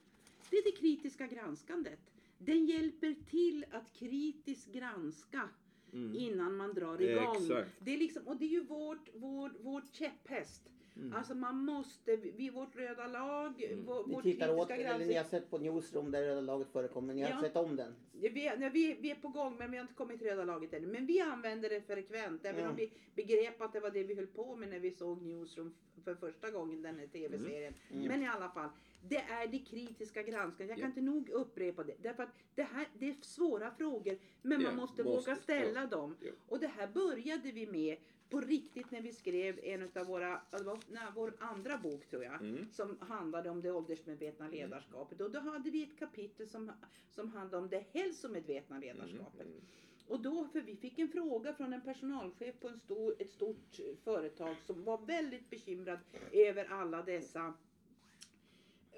Det 0.50 0.58
är 0.58 0.64
det 0.64 0.78
kritiska 0.78 1.28
granskandet. 1.28 2.00
Den 2.38 2.66
hjälper 2.66 3.16
till 3.30 3.66
att 3.72 3.94
kritiskt 3.94 4.74
granska 4.74 5.50
Mm. 5.94 6.16
innan 6.16 6.56
man 6.56 6.74
drar 6.74 7.02
igång. 7.02 7.36
Exakt. 7.36 7.70
Det 7.80 7.94
är 7.94 7.98
liksom, 7.98 8.28
och 8.28 8.38
det 8.38 8.46
är 8.46 8.50
ju 8.50 8.64
vårt, 8.64 9.10
vår, 9.14 9.50
vårt 9.64 9.94
käpphäst. 9.94 10.62
Mm. 11.00 11.13
Alltså 11.13 11.36
man 11.36 11.56
måste, 11.66 12.16
vi 12.16 12.50
vårt 12.50 12.75
röda 12.75 13.08
lag, 13.08 13.63
Mm. 13.63 13.86
vår, 13.86 14.04
vårt 14.04 14.24
tittar 14.24 14.50
åt, 14.56 14.68
kritiska 14.68 14.89
eller 14.89 15.06
ni 15.06 15.13
granskning. 15.13 15.18
har 15.18 15.24
sett 15.24 15.50
på 15.50 15.58
Newsroom 15.58 16.12
där 16.12 16.24
röda 16.24 16.42
laget 16.42 16.68
förekommer. 16.72 17.13
Ni 17.13 17.22
har 17.22 17.30
Ja. 17.30 17.42
sett 17.42 17.56
om 17.56 17.75
den. 17.75 17.96
Vi, 18.12 18.48
är- 18.48 18.58
nej, 18.58 18.70
vi, 18.70 18.98
vi 19.01 19.12
är 19.12 19.16
på 19.16 19.27
gång 19.27 19.56
men 19.58 19.72
vi 19.72 19.77
har 19.77 19.82
inte 19.82 19.94
kommit 19.94 20.20
till 20.20 20.27
röda 20.27 20.44
laget 20.44 20.74
ännu. 20.74 20.88
Men 20.88 21.06
vi 21.06 21.20
använder 21.22 21.70
det 21.70 21.82
frekvent. 21.82 22.46
Även 22.46 22.63
Ja. 22.63 22.70
om 22.70 22.75
vi 22.75 22.92
begrep 23.16 23.62
att 23.62 23.74
det 23.74 23.80
var 23.80 23.89
det 23.89 24.04
vi 24.04 24.16
höll 24.16 24.27
på 24.27 24.56
med 24.56 24.70
när 24.70 24.80
vi 24.80 24.92
såg 24.92 25.22
Newsroom 25.22 25.74
för 26.04 26.16
första 26.16 26.51
gången, 26.51 26.82
den 26.82 27.00
här 27.00 27.08
tv-serien. 27.08 27.74
Mm. 27.92 28.08
Men 28.08 28.24
i 28.24 28.27
alla 28.27 28.50
fall, 28.50 28.70
det 29.10 29.18
är 29.18 29.48
det 29.48 29.60
kritiska 29.60 30.24
granskandet. 30.24 30.70
Jag 30.70 30.78
kan 30.80 30.90
inte 30.90 31.02
nog 31.02 31.30
upprepa 31.30 31.84
det. 31.84 31.96
Därför 32.02 32.24
att 32.24 32.36
det 32.56 32.64
här 32.64 32.88
det 33.00 33.10
är 33.10 33.16
svåra 33.22 33.72
frågor 33.72 34.18
men 34.42 34.64
man 34.64 34.76
måste, 34.76 35.04
måste, 35.04 35.32
våga 35.32 35.36
ställa 35.36 35.86
dem. 35.86 36.16
Och 36.48 36.60
det 36.60 36.68
här 36.68 36.88
började 36.88 37.52
vi 37.52 37.68
med 37.68 37.98
på 38.30 38.42
riktigt 38.42 38.92
när 38.92 39.02
vi 39.02 39.14
skrev 39.14 39.60
en 39.64 39.92
av 39.96 40.06
våra, 40.08 40.42
det 40.52 40.64
var, 40.64 40.80
nej, 40.90 41.04
vår 41.16 41.34
andra 41.40 41.78
bok 41.78 42.08
tror 42.10 42.24
jag, 42.24 42.42
Mm. 42.42 42.68
som 42.72 42.98
handlade 43.00 43.50
om 43.50 43.62
det 43.62 43.72
åldersmedvetna 43.72 44.48
ledarskapet. 44.48 45.22
Och 45.22 45.32
då 45.32 45.40
hade 45.40 45.70
vi 45.70 45.84
ett 45.84 46.00
kapitel 46.00 46.48
som, 46.50 46.72
som 47.10 47.30
handlade 47.30 47.64
om 47.64 47.70
det 47.70 47.86
hälsomedvetna 47.92 48.80
ledarskapet. 48.80 49.48
Mm. 49.48 49.62
Och 50.08 50.22
då, 50.22 50.48
för 50.52 50.62
vi 50.62 50.76
fick 50.76 51.00
en 51.00 51.10
fråga 51.10 51.54
från 51.54 51.74
en 51.74 51.82
personalchef 51.82 52.60
på 52.60 52.68
en 52.68 52.80
stor, 52.80 53.16
ett 53.20 53.30
stort 53.30 53.80
företag 54.04 54.56
som 54.66 54.84
var 54.84 54.98
väldigt 54.98 55.50
bekymrad 55.50 56.00
över 56.32 56.66
alla 56.66 57.02
dessa 57.02 57.54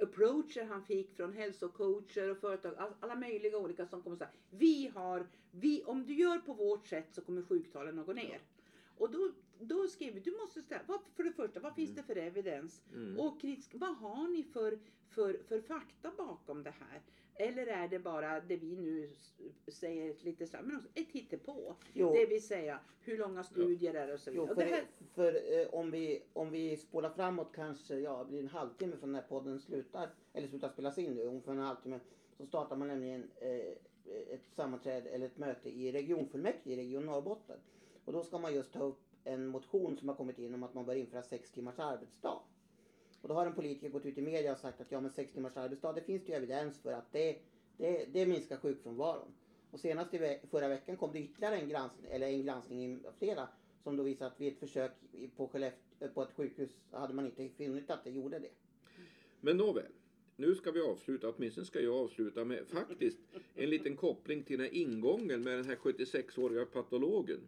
approacher 0.01 0.63
han 0.63 0.83
fick 0.83 1.15
från 1.15 1.33
hälsocoacher 1.33 2.31
och 2.31 2.37
företag, 2.37 2.75
all- 2.77 2.93
alla 2.99 3.15
möjliga 3.15 3.57
olika 3.57 3.87
som 3.87 4.01
kommer 4.01 4.17
säga 4.17 4.29
vi 4.49 4.91
har, 4.95 5.27
vi, 5.51 5.83
om 5.83 6.05
du 6.05 6.13
gör 6.13 6.37
på 6.39 6.53
vårt 6.53 6.87
sätt 6.87 7.07
så 7.11 7.21
kommer 7.21 7.41
sjuktalen 7.41 7.99
att 7.99 8.05
gå 8.05 8.13
ner. 8.13 8.41
Och 8.97 9.11
då, 9.11 9.31
då 9.59 9.87
skrev 9.87 10.13
vi, 10.13 10.19
du 10.19 10.31
måste 10.31 10.61
ställa, 10.61 10.81
vad, 10.87 10.99
för 11.15 11.23
det 11.23 11.31
första, 11.31 11.59
vad 11.59 11.75
finns 11.75 11.95
det 11.95 12.03
för 12.03 12.15
evidens? 12.15 12.81
Mm. 12.93 13.19
Och 13.19 13.41
kritisk, 13.41 13.71
vad 13.73 13.95
har 13.97 14.27
ni 14.27 14.43
för, 14.43 14.79
för, 15.09 15.39
för 15.47 15.61
fakta 15.61 16.11
bakom 16.17 16.63
det 16.63 16.73
här? 16.79 17.01
Eller 17.41 17.67
är 17.67 17.87
det 17.87 17.99
bara 17.99 18.39
det 18.39 18.57
vi 18.57 18.75
nu 18.75 19.09
säger 19.67 20.15
lite 20.23 20.47
så 20.47 20.57
här, 20.57 20.63
men 20.63 20.75
också 20.75 20.89
ett 20.93 21.11
hittepå? 21.11 21.75
Jo. 21.93 22.13
Det 22.13 22.25
vill 22.25 22.47
säga 22.47 22.79
hur 23.01 23.17
långa 23.17 23.43
studier 23.43 23.93
är 23.93 24.07
det 24.07 24.13
och 24.13 24.19
så 24.19 24.31
vidare. 24.31 24.47
Jo, 24.49 24.55
för, 24.55 24.61
här, 24.61 24.85
för 25.13 25.59
eh, 25.59 25.67
om, 25.73 25.91
vi, 25.91 26.23
om 26.33 26.51
vi 26.51 26.77
spolar 26.77 27.09
framåt 27.09 27.51
kanske, 27.55 27.99
ja, 27.99 28.23
blir 28.23 28.39
en 28.39 28.47
halvtimme 28.47 28.97
från 28.97 29.11
när 29.11 29.21
podden 29.21 29.59
slutar, 29.59 30.09
eller 30.33 30.47
slutar 30.47 30.69
spelas 30.69 30.97
in 30.97 31.15
nu, 31.15 31.23
ungefär 31.23 31.51
en 31.51 31.59
halvtimme, 31.59 31.99
så 32.37 32.45
startar 32.45 32.75
man 32.75 32.87
nämligen 32.87 33.31
eh, 33.35 33.73
ett 34.33 34.45
sammanträde 34.55 35.09
eller 35.09 35.25
ett 35.25 35.37
möte 35.37 35.69
i 35.69 35.91
regionfullmäktige 35.91 36.73
i 36.73 36.75
Region 36.75 37.05
Norrbotten. 37.05 37.57
Och 38.05 38.13
då 38.13 38.23
ska 38.23 38.37
man 38.37 38.53
just 38.53 38.73
ta 38.73 38.83
upp 38.83 39.01
en 39.23 39.47
motion 39.47 39.97
som 39.97 40.09
har 40.09 40.15
kommit 40.15 40.39
in 40.39 40.53
om 40.53 40.63
att 40.63 40.73
man 40.73 40.85
bör 40.85 40.95
införa 40.95 41.23
sex 41.23 41.51
timmars 41.51 41.79
arbetsdag. 41.79 42.39
Och 43.21 43.27
då 43.29 43.33
har 43.35 43.45
en 43.45 43.53
politiker 43.55 43.89
gått 43.89 44.05
ut 44.05 44.17
i 44.17 44.21
media 44.21 44.51
och 44.51 44.57
sagt 44.57 44.81
att 44.81 44.91
ja 44.91 44.99
men 45.01 45.11
sex 45.11 45.31
timmars 45.31 45.57
arbetsdag, 45.57 45.93
det 45.93 46.01
finns 46.01 46.23
det 46.25 46.31
ju 46.31 46.35
evidens 46.37 46.79
för 46.79 46.91
att 46.93 47.11
det, 47.11 47.37
det, 47.77 48.05
det 48.13 48.25
minskar 48.25 48.57
sjukfrånvaron. 48.57 49.27
Och 49.71 49.79
senast 49.79 50.13
i 50.13 50.17
ve- 50.17 50.39
förra 50.51 50.67
veckan 50.67 50.97
kom 50.97 51.11
det 51.13 51.19
ytterligare 51.19 51.57
en 51.57 51.69
granskning, 51.69 52.11
eller 52.11 52.27
en 52.27 52.43
granskning 52.45 52.93
i 52.93 52.99
flera, 53.19 53.47
som 53.83 53.97
då 53.97 54.03
visar 54.03 54.27
att 54.27 54.41
vid 54.41 54.53
ett 54.53 54.59
försök 54.59 54.91
på, 55.35 55.47
Skellefteå, 55.47 56.09
på 56.13 56.21
ett 56.21 56.31
sjukhus 56.35 56.69
hade 56.91 57.13
man 57.13 57.25
inte 57.25 57.49
funnit 57.49 57.89
att 57.89 58.03
det 58.03 58.09
gjorde 58.09 58.39
det. 58.39 58.49
Men 59.41 59.57
nåväl, 59.57 59.91
nu 60.35 60.55
ska 60.55 60.71
vi 60.71 60.81
avsluta, 60.81 61.29
åtminstone 61.29 61.65
ska 61.65 61.79
jag 61.81 61.95
avsluta 61.95 62.45
med 62.45 62.67
faktiskt 62.67 63.17
en 63.55 63.69
liten 63.69 63.95
koppling 63.95 64.43
till 64.43 64.57
den 64.59 64.67
här 64.67 64.73
ingången 64.75 65.43
med 65.43 65.57
den 65.57 65.65
här 65.65 65.75
76-åriga 65.75 66.65
patologen. 66.65 67.39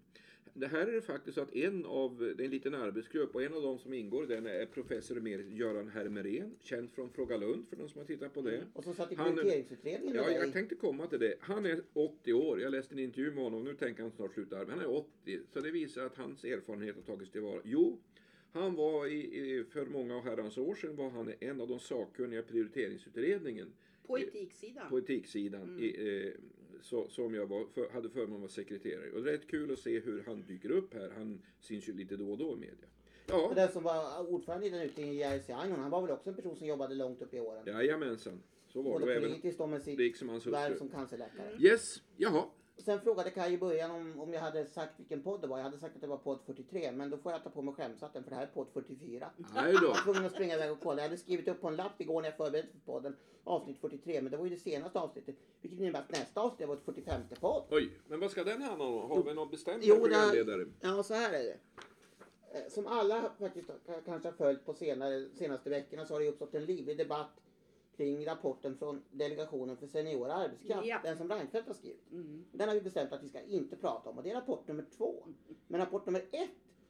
Det 0.53 0.67
här 0.67 0.88
är 0.88 0.91
det 0.91 1.01
faktiskt 1.01 1.36
så 1.36 1.41
att 1.41 1.55
en 1.55 1.86
av, 1.86 2.34
det 2.38 2.43
är 2.43 2.46
en 2.46 2.51
liten 2.51 2.75
arbetsgrupp 2.75 3.36
och 3.36 3.43
en 3.43 3.53
av 3.53 3.62
de 3.62 3.79
som 3.79 3.93
ingår 3.93 4.24
i 4.24 4.27
den 4.27 4.46
är 4.46 4.65
professor 4.65 5.17
emerit 5.17 5.48
Göran 5.50 5.88
Hermerén, 5.88 6.55
känd 6.60 6.91
från 6.91 7.10
Fråga 7.10 7.38
Lund 7.38 7.67
för 7.70 7.75
de 7.75 7.89
som 7.89 8.00
har 8.00 8.05
tittat 8.05 8.34
på 8.34 8.41
det. 8.41 8.63
Och 8.74 8.84
som 8.84 8.93
satt 8.93 9.12
i 9.12 9.15
prioriteringsutredningen 9.15 10.15
Ja, 10.15 10.31
jag 10.31 10.53
tänkte 10.53 10.75
komma 10.75 11.08
till 11.08 11.20
det. 11.20 11.36
Han 11.39 11.65
är 11.65 11.81
80 11.93 12.34
år. 12.34 12.62
Jag 12.62 12.72
läste 12.72 12.96
en 12.96 13.00
intervju 13.00 13.31
med 13.31 13.43
honom. 13.43 13.63
Nu 13.63 13.74
tänker 13.74 14.01
han 14.01 14.12
snart 14.12 14.34
sluta 14.34 14.58
arbeta. 14.58 14.72
Han 14.72 14.81
är 14.81 14.96
80. 14.96 15.39
Så 15.53 15.60
det 15.60 15.72
visar 15.72 16.05
att 16.05 16.17
hans 16.17 16.43
erfarenhet 16.43 16.96
har 16.96 17.01
tagits 17.01 17.31
tillvara. 17.31 17.62
Jo, 17.63 18.00
han 18.51 18.75
var 18.75 19.08
i, 19.08 19.20
i, 19.20 19.63
för 19.63 19.86
många 19.86 20.22
herrans 20.22 20.58
år 20.58 20.75
sedan 20.75 20.96
var 20.96 21.10
han 21.10 21.34
en 21.39 21.62
av 21.62 21.67
de 21.67 21.79
sakkunniga 21.79 22.39
i 22.39 22.43
prioriteringsutredningen 22.43 23.74
på 24.08 24.20
etiksidan. 24.20 24.89
på 24.89 25.00
etiksidan 25.00 25.79
i, 25.79 26.25
eh, 26.25 26.34
så, 26.81 27.07
som 27.09 27.33
jag 27.33 27.45
var, 27.47 27.65
för, 27.73 27.89
hade 27.89 28.09
förmånen 28.09 28.35
att 28.35 28.41
vara 28.41 28.50
sekreterare. 28.51 29.11
Och 29.11 29.23
det 29.23 29.29
är 29.29 29.33
rätt 29.33 29.47
kul 29.47 29.71
att 29.71 29.79
se 29.79 30.00
hur 30.00 30.23
han 30.25 30.43
dyker 30.47 30.71
upp 30.71 30.93
här. 30.93 31.11
Han 31.17 31.41
syns 31.59 31.89
ju 31.89 31.93
lite 31.93 32.15
då 32.15 32.31
och 32.31 32.38
då 32.38 32.53
i 32.53 32.55
media. 32.55 32.88
Och 33.25 33.33
Ja, 33.33 33.51
den 33.55 33.71
som 33.71 33.83
var 33.83 34.29
ordförande 34.33 34.67
i 34.67 34.69
den 34.69 34.81
utredningen, 34.81 35.19
Jerzy 35.19 35.53
Einhorn, 35.53 35.79
han 35.79 35.91
var 35.91 36.01
väl 36.01 36.11
också 36.11 36.29
en 36.29 36.35
person 36.35 36.55
som 36.55 36.67
jobbade 36.67 36.95
långt 36.95 37.21
upp 37.21 37.33
i 37.33 37.39
åren. 37.39 37.63
jajamensan. 37.67 38.43
Så 38.67 38.81
var 38.81 38.89
det. 38.91 38.95
Och 38.95 39.01
Både 39.01 39.19
politiskt 39.21 39.59
och 39.59 39.69
med 39.69 39.81
sitt 39.81 39.97
liksom 40.00 40.39
värv 40.45 40.77
som 40.77 40.89
cancerläkare. 40.89 41.57
Yes, 41.59 42.01
jaha. 42.17 42.43
Sen 42.78 43.01
frågade 43.01 43.30
Kaj 43.30 43.54
i 43.54 43.58
början 43.58 43.92
om, 43.92 44.20
om 44.20 44.34
jag 44.34 44.42
hade 44.42 44.66
sagt 44.66 44.94
vilken 44.98 45.22
podd 45.24 45.42
det 45.42 45.48
var. 45.48 45.58
Jag 45.58 45.63
hade 45.63 45.78
sagt 45.78 45.96
att 45.96 46.01
det 46.01 46.08
var 46.08 46.18
podd 46.18 46.40
43, 46.46 46.92
men 46.92 47.10
då 47.10 47.18
får 47.18 47.32
jag 47.32 47.44
ta 47.44 47.50
på 47.50 47.62
mig 47.62 47.74
skämshatten 47.74 48.24
för 48.24 48.30
det 48.30 48.36
här 48.36 48.44
är 48.44 48.48
podd 48.48 48.68
44. 48.74 49.30
Nej 49.56 49.74
då. 49.74 49.80
Jag 49.84 49.88
var 49.88 50.04
tvungen 50.04 50.25
att 50.25 50.32
springa 50.32 50.56
iväg 50.56 50.72
och 50.72 50.80
kolla. 50.84 51.01
Jag 51.01 51.10
hade 51.10 51.18
skrivit 51.18 51.48
upp 51.48 51.62
på 51.62 51.68
en 51.68 51.75
lapp 51.75 52.01
igår 52.01 52.22
när 52.22 52.29
jag 52.29 52.38
förberedde 52.38 52.68
för 52.72 52.92
podden 52.94 53.16
avsnitt 53.44 53.77
43, 53.81 54.22
men 54.22 54.31
det 54.31 54.38
var 54.38 54.44
ju 54.46 54.50
det 54.50 54.57
senaste 54.62 55.00
avsnittet. 55.00 55.36
Vilket 55.62 55.79
innebär 55.79 56.00
att 56.00 56.12
nästa 56.12 56.42
avsnitt 56.42 56.68
var 56.68 56.75
ett 56.75 56.86
45 56.86 57.22
podd. 57.40 57.64
Oj, 57.70 57.92
men 58.07 58.20
vad 58.20 58.31
ska 58.31 58.44
den 58.44 58.62
handla 58.62 58.86
om? 58.86 59.10
Har 59.12 59.24
vi 59.24 59.34
någon 59.34 59.50
bestämd 59.50 59.84
Jo, 59.84 59.96
programledare? 59.96 60.66
Ja, 60.81 61.03
så 61.03 61.14
här 61.14 61.34
är 61.34 61.44
det. 61.44 61.57
Eh, 62.53 62.68
Som 62.70 62.88
alla 62.88 63.31
faktiskt 63.40 63.70
kanske 64.05 64.27
har 64.27 64.34
följt 64.34 64.66
på 64.66 64.74
senare, 64.74 65.25
senaste 65.34 65.70
veckorna 65.70 66.05
så 66.05 66.14
har 66.14 66.20
det 66.22 66.27
uppstått 66.27 66.55
en 66.55 66.66
livlig 66.66 66.98
debatt 66.98 67.42
kring 68.01 68.25
rapporten 68.25 68.77
från 68.77 69.01
Delegationen 69.11 69.77
för 69.77 69.87
senior 69.87 70.29
arbetskraft. 70.29 70.87
Ja. 70.87 71.00
Den 71.03 71.18
som 71.18 71.29
Reinfeldt 71.29 71.68
har 71.68 71.74
skrivit. 71.74 72.11
Mm. 72.11 72.46
Den 72.51 72.68
har 72.68 72.75
vi 72.75 72.81
bestämt 72.81 73.11
att 73.11 73.24
vi 73.24 73.29
ska 73.29 73.42
inte 73.42 73.75
prata 73.75 74.09
om 74.09 74.18
och 74.18 74.24
det 74.24 74.31
är 74.31 74.35
rapport 74.35 74.68
nummer 74.68 74.85
två. 74.98 75.25
Men 75.68 75.79
rapport 75.79 76.05
nummer 76.05 76.22
ett 76.31 76.50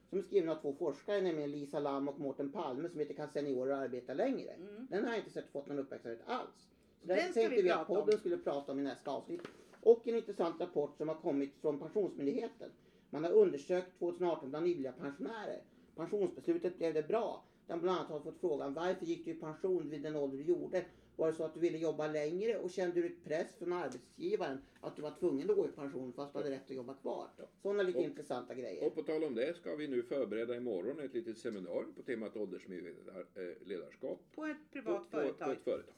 som 0.09 0.19
är 0.19 0.23
skriven 0.23 0.49
av 0.49 0.55
två 0.55 0.73
forskare, 0.73 1.21
nämligen 1.21 1.51
Lisa 1.51 1.79
Lam 1.79 2.07
och 2.07 2.19
Mårten 2.19 2.51
Palme 2.51 2.89
som 2.89 2.99
heter 2.99 3.13
Kan 3.13 3.29
seniorer 3.29 3.73
arbeta 3.73 4.13
längre? 4.13 4.51
Mm. 4.51 4.87
Den 4.89 5.03
har 5.03 5.09
jag 5.09 5.19
inte 5.19 5.31
sett 5.31 5.51
fått 5.51 5.67
någon 5.67 5.79
uppmärksamhet 5.79 6.21
alls. 6.25 6.69
Så 7.01 7.07
Den 7.07 7.17
den 7.17 7.33
tänkte 7.33 7.55
vi 7.55 7.61
vi 7.61 7.69
att 7.71 7.77
prata 7.77 7.99
om. 7.99 8.05
podden 8.05 8.19
skulle 8.19 8.37
prata 8.37 8.71
om 8.71 8.79
i 8.79 8.83
nästa 8.83 9.11
avsnitt. 9.11 9.41
Och 9.81 10.07
en 10.07 10.15
intressant 10.15 10.61
rapport 10.61 10.97
som 10.97 11.07
har 11.07 11.15
kommit 11.15 11.57
från 11.61 11.79
Pensionsmyndigheten. 11.79 12.71
Man 13.09 13.23
har 13.23 13.31
undersökt 13.31 13.99
2018 13.99 14.49
bland 14.49 14.65
nyblivna 14.65 14.91
pensionärer. 14.91 15.61
Pensionsbeslutet 15.95 16.77
blev 16.77 16.93
det 16.93 17.07
bra. 17.07 17.43
Den 17.67 17.81
bland 17.81 17.97
annat 17.97 18.11
har 18.11 18.19
fått 18.19 18.39
frågan 18.39 18.73
varför 18.73 19.05
gick 19.05 19.25
du 19.25 19.31
i 19.31 19.33
pension 19.33 19.89
vid 19.89 20.01
den 20.01 20.15
ålder 20.15 20.37
du 20.37 20.43
gjorde? 20.43 20.85
Var 21.15 21.27
det 21.27 21.33
så 21.33 21.43
att 21.43 21.53
du 21.53 21.59
ville 21.59 21.77
jobba 21.77 22.07
längre 22.07 22.57
och 22.57 22.69
kände 22.71 23.01
du 23.01 23.05
ett 23.07 23.23
press 23.23 23.55
från 23.59 23.73
arbetsgivaren 23.73 24.61
att 24.81 24.95
du 24.95 25.01
var 25.01 25.11
tvungen 25.11 25.49
att 25.49 25.55
gå 25.55 25.65
i 25.65 25.71
pension 25.71 26.13
fast 26.13 26.33
du 26.33 26.39
hade 26.39 26.51
rätt 26.51 26.69
att 26.69 26.75
jobba 26.75 26.93
kvar? 26.93 27.27
Sådana 27.61 27.83
lite 27.83 27.97
Och- 27.99 28.03
intressanta 28.03 28.53
grejer. 28.55 28.83
Och 28.87 28.95
på 28.95 29.01
tal 29.03 29.23
om 29.23 29.35
det 29.35 29.55
ska 29.57 29.75
vi 29.75 29.87
nu 29.87 30.03
förbereda 30.03 30.55
imorgon 30.55 30.99
ett 30.99 31.13
litet 31.13 31.37
seminarium 31.37 31.93
på 31.93 32.01
temat 32.01 32.37
åldersmedvetet 32.37 33.07
eh, 33.37 33.67
ledarskap. 33.67 34.19
På 34.35 34.45
ett 34.45 34.57
På, 34.57 34.73
privat 34.73 34.97
på, 35.11 35.17
på 35.17 35.21
företag. 35.21 35.51
ett 35.51 35.63
företag. 35.63 35.93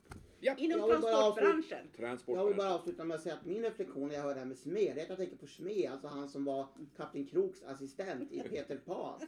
Ja, 0.46 0.56
Inom 0.58 0.80
Jag 0.80 0.88
vill 0.88 1.02
bara 1.02 1.12
transportbranschen. 1.12 1.88
transport. 1.98 2.36
Jag 2.38 2.46
vill 2.46 2.56
bara 2.56 2.74
avsluta 2.76 3.04
med 3.04 3.16
att 3.16 3.22
säga 3.24 3.36
att 3.36 3.46
min 3.46 3.62
reflektion 3.64 4.08
när 4.08 4.16
jag 4.16 4.22
hör 4.24 4.34
det 4.34 4.40
här 4.40 4.48
med 4.48 4.58
Smed, 4.58 4.96
det 4.96 5.00
är 5.02 5.04
att 5.04 5.10
jag 5.10 5.18
tänker 5.18 5.36
på 5.38 5.48
Smed, 5.48 5.92
alltså 5.92 6.08
han 6.08 6.30
som 6.30 6.46
var 6.46 6.68
Kapten 6.98 7.26
Kroks 7.26 7.64
assistent 7.64 8.32
i 8.32 8.40
Peter 8.40 8.78
Pan. 8.86 9.20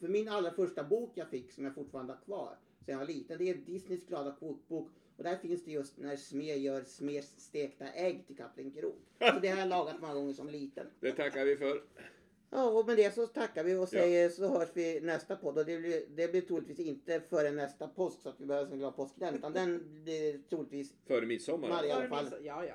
För 0.00 0.08
min 0.08 0.28
allra 0.28 0.50
första 0.50 0.84
bok 0.84 1.10
jag 1.14 1.28
fick, 1.28 1.52
som 1.52 1.64
jag 1.64 1.74
fortfarande 1.74 2.12
har 2.12 2.20
kvar, 2.20 2.56
sen 2.84 2.92
jag 2.92 2.98
var 2.98 3.06
liten, 3.06 3.38
det 3.38 3.48
är 3.50 3.54
Disneys 3.54 4.06
glada 4.06 4.36
kokbok. 4.40 4.88
Och 5.18 5.24
där 5.24 5.36
finns 5.36 5.64
det 5.64 5.70
just 5.70 5.98
när 5.98 6.16
Smed 6.16 6.58
gör 6.58 6.82
Smeds 6.84 7.34
stekta 7.36 7.92
ägg 7.92 8.26
till 8.26 8.36
Kapten 8.36 8.70
Krok. 8.70 9.02
Så 9.18 9.38
det 9.42 9.48
har 9.48 9.58
jag 9.58 9.68
lagat 9.68 10.00
många 10.00 10.14
gånger 10.14 10.32
som 10.32 10.48
liten. 10.48 10.86
Det 11.00 11.12
tackar 11.12 11.44
vi 11.44 11.56
för. 11.56 11.82
Ja, 12.50 12.70
och 12.70 12.86
med 12.86 12.96
det 12.96 13.14
så 13.14 13.26
tackar 13.26 13.64
vi 13.64 13.74
och 13.74 13.88
säger 13.88 14.28
så 14.28 14.48
hörs 14.48 14.68
vi 14.74 15.00
nästa 15.00 15.36
podd. 15.36 15.58
Och 15.58 15.64
det 15.66 15.78
blir, 15.78 16.02
det 16.16 16.28
blir 16.28 16.40
troligtvis 16.40 16.78
inte 16.78 17.20
före 17.20 17.50
nästa 17.50 17.88
påsk 17.88 18.20
så 18.22 18.28
att 18.28 18.40
vi 18.40 18.46
behöver 18.46 18.72
en 18.72 18.78
glad 18.78 18.96
påsk 18.96 19.14
den, 19.16 19.34
utan 19.34 19.52
den 19.52 20.02
blir 20.04 20.40
troligtvis 20.48 20.92
Före 21.06 21.26
midsommar. 21.26 21.68
Maria. 21.68 21.88
i 21.88 21.92
alla 21.92 22.08
fall. 22.08 22.26
Ja, 22.42 22.64
ja. 22.64 22.74